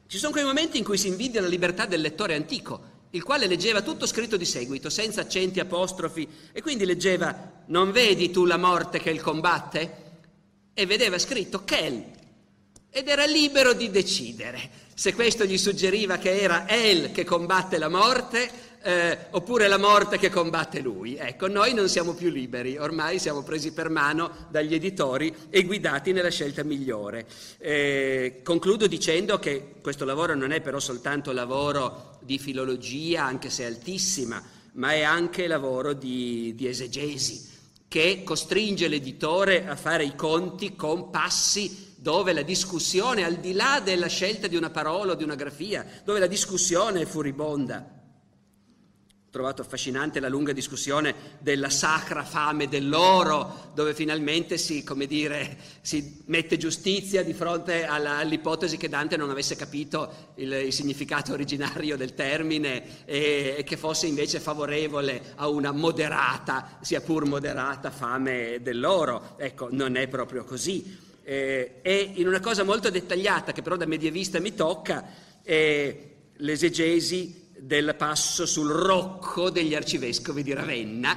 ci 0.08 0.18
sono 0.18 0.32
quei 0.32 0.46
momenti 0.46 0.78
in 0.78 0.86
cui 0.86 0.98
si 0.98 1.10
invidia 1.10 1.42
la 1.42 1.50
libertà 1.50 1.86
del 1.86 2.00
lettore 2.00 2.36
antico, 2.36 2.91
il 3.12 3.24
quale 3.24 3.48
leggeva 3.48 3.82
tutto 3.82 4.06
scritto 4.06 4.38
di 4.38 4.46
seguito, 4.46 4.90
senza 4.90 5.22
accenti, 5.22 5.60
apostrofi, 5.60 6.28
e 6.52 6.62
quindi 6.62 6.86
leggeva, 6.86 7.64
non 7.68 7.92
vedi 7.92 8.32
tu 8.32 8.46
la 8.46 8.58
morte 8.58 9.00
che 9.00 9.10
il 9.10 9.22
combatte? 9.22 10.10
E 10.74 10.86
vedeva 10.86 11.18
scritto 11.18 11.64
Kel, 11.64 12.04
ed 12.90 13.08
era 13.08 13.26
libero 13.26 13.74
di 13.74 13.90
decidere 13.90 14.82
se 14.94 15.14
questo 15.16 15.46
gli 15.46 15.58
suggeriva 15.58 16.18
che 16.18 16.40
era 16.40 16.68
El 16.68 17.12
che 17.12 17.24
combatte 17.24 17.78
la 17.78 17.90
morte 17.90 18.71
eh, 18.84 19.18
oppure 19.32 19.68
la 19.68 19.78
morte 19.78 20.18
che 20.18 20.30
combatte 20.30 20.80
lui. 20.80 21.16
Ecco, 21.16 21.48
noi 21.48 21.74
non 21.74 21.88
siamo 21.88 22.14
più 22.14 22.30
liberi, 22.30 22.78
ormai 22.78 23.20
siamo 23.20 23.44
presi 23.44 23.72
per 23.74 23.90
mano 23.90 24.48
dagli 24.50 24.74
editori 24.74 25.34
e 25.50 25.64
guidati 25.64 26.12
nella 26.12 26.30
scelta 26.30 26.64
migliore. 26.64 27.26
Eh, 27.60 28.42
concludo 28.44 28.88
dicendo 28.88 29.40
che 29.40 29.76
questo 29.82 30.06
lavoro 30.06 30.36
non 30.36 30.52
è 30.52 30.62
però 30.62 30.80
soltanto 30.80 31.32
lavoro 31.32 32.18
di 32.22 32.40
filologia, 32.40 33.24
anche 33.26 33.50
se 33.50 33.66
altissima, 33.66 34.42
ma 34.74 34.94
è 34.94 35.02
anche 35.02 35.48
lavoro 35.48 35.94
di, 35.94 36.54
di 36.56 36.68
esegesi, 36.68 37.50
che 37.88 38.22
costringe 38.24 38.88
l'editore 38.88 39.68
a 39.68 39.76
fare 39.76 40.06
i 40.06 40.16
conti 40.16 40.76
con 40.76 41.10
passi 41.10 41.90
dove 41.98 42.34
la 42.34 42.42
discussione, 42.42 43.24
al 43.24 43.36
di 43.36 43.54
là 43.54 43.80
della 43.80 44.08
scelta 44.08 44.48
di 44.48 44.56
una 44.56 44.72
parola 44.72 45.12
o 45.12 45.16
di 45.16 45.24
una 45.24 45.36
grafia, 45.36 45.86
dove 46.04 46.18
la 46.18 46.26
discussione 46.26 47.02
è 47.02 47.06
furibonda. 47.06 48.01
Trovato 49.32 49.62
affascinante 49.62 50.20
la 50.20 50.28
lunga 50.28 50.52
discussione 50.52 51.16
della 51.40 51.70
sacra 51.70 52.26
fame 52.26 52.68
dell'oro, 52.68 53.72
dove 53.74 53.94
finalmente 53.94 54.58
si, 54.58 54.84
dire, 55.08 55.58
si 55.80 56.22
mette 56.26 56.58
giustizia 56.58 57.24
di 57.24 57.32
fronte 57.32 57.86
alla, 57.86 58.18
all'ipotesi 58.18 58.76
che 58.76 58.90
Dante 58.90 59.16
non 59.16 59.30
avesse 59.30 59.56
capito 59.56 60.34
il, 60.36 60.52
il 60.52 60.74
significato 60.74 61.32
originario 61.32 61.96
del 61.96 62.14
termine 62.14 63.06
e, 63.06 63.56
e, 63.60 63.64
che 63.64 63.78
fosse 63.78 64.06
invece 64.06 64.42
favorevole 64.42 65.32
a 65.36 65.48
una 65.48 65.72
moderata, 65.72 66.80
sia 66.82 67.00
pur 67.00 67.24
moderata, 67.24 67.90
fame 67.90 68.60
dell'oro. 68.62 69.36
Ecco, 69.38 69.70
non 69.72 69.96
è 69.96 70.10
proprio 70.10 70.44
così. 70.44 71.00
Eh, 71.24 71.80
e 71.82 72.12
in 72.16 72.28
una 72.28 72.42
cosa 72.42 72.64
molto 72.64 72.90
dettagliata, 72.90 73.54
che 73.54 73.62
però 73.62 73.78
da 73.78 73.86
medievista 73.86 74.42
mi 74.42 74.54
tocca, 74.54 75.06
è 75.42 76.10
l'esegesi 76.36 77.41
del 77.64 77.94
passo 77.96 78.48
sul 78.48 78.72
rocco 78.72 79.52
degli 79.52 79.76
arcivescovi 79.76 80.42
di 80.42 80.52
Ravenna, 80.52 81.16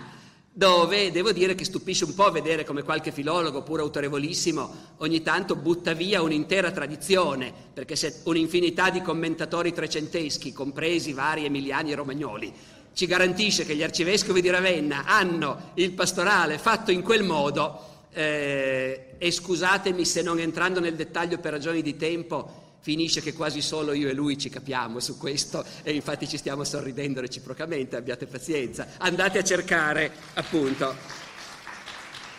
dove 0.53 1.11
devo 1.11 1.33
dire 1.33 1.55
che 1.55 1.65
stupisce 1.65 2.05
un 2.05 2.15
po' 2.15 2.31
vedere 2.31 2.65
come 2.65 2.83
qualche 2.83 3.13
filologo, 3.13 3.63
pure 3.63 3.81
autorevolissimo, 3.81 4.75
ogni 4.99 5.23
tanto 5.23 5.57
butta 5.57 5.95
via 5.95 6.21
un'intera 6.21 6.71
tradizione, 6.71 7.51
perché 7.73 7.97
se 7.97 8.21
un'infinità 8.25 8.91
di 8.91 9.01
commentatori 9.01 9.73
trecenteschi, 9.73 10.53
compresi 10.53 11.15
vari 11.15 11.47
emiliani 11.47 11.93
e 11.93 11.95
romagnoli, 11.95 12.53
ci 12.93 13.07
garantisce 13.07 13.65
che 13.65 13.75
gli 13.75 13.83
arcivescovi 13.83 14.43
di 14.43 14.51
Ravenna 14.51 15.07
hanno 15.07 15.71
il 15.75 15.93
pastorale 15.93 16.59
fatto 16.59 16.91
in 16.91 17.01
quel 17.01 17.25
modo, 17.25 17.93
eh, 18.13 19.15
e 19.17 19.31
scusatemi 19.31 20.05
se 20.05 20.21
non 20.21 20.39
entrando 20.39 20.79
nel 20.79 20.95
dettaglio 20.95 21.39
per 21.39 21.53
ragioni 21.53 21.81
di 21.81 21.97
tempo, 21.97 22.64
finisce 22.85 23.23
che 23.23 23.33
quasi 23.33 23.63
solo 23.63 23.95
io 23.95 24.11
e 24.11 24.13
lui 24.13 24.37
ci 24.37 24.51
capiamo 24.51 25.01
su 25.01 25.17
questo 25.17 25.65
e 25.83 25.95
infatti 25.95 26.29
ci 26.29 26.37
stiamo 26.37 26.65
sorridendo 26.65 27.23
reciprocamente, 27.23 27.97
abbiate 27.97 28.27
pazienza. 28.27 28.89
Andate 28.99 29.39
a 29.39 29.43
cercare, 29.43 30.13
appunto, 30.35 30.95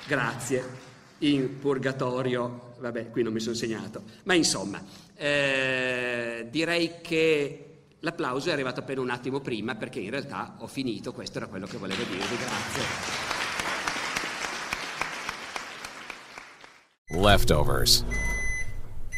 grazie, 0.05 0.63
in 1.19 1.57
purgatorio, 1.57 2.75
vabbè, 2.77 3.09
qui 3.09 3.23
non 3.23 3.33
mi 3.33 3.39
sono 3.39 3.55
segnato, 3.55 4.03
ma 4.25 4.35
insomma, 4.35 4.83
eh, 5.15 6.47
direi 6.51 7.01
che 7.01 7.77
l'applauso 8.01 8.49
è 8.49 8.51
arrivato 8.51 8.81
appena 8.81 9.01
un 9.01 9.09
attimo 9.09 9.39
prima 9.39 9.73
perché 9.73 9.99
in 9.99 10.11
realtà 10.11 10.57
ho 10.59 10.67
finito, 10.67 11.11
questo 11.11 11.39
era 11.39 11.47
quello 11.47 11.65
che 11.65 11.77
volevo 11.77 12.03
dirvi, 12.03 12.35
grazie. 12.37 13.33
leftovers, 17.09 18.03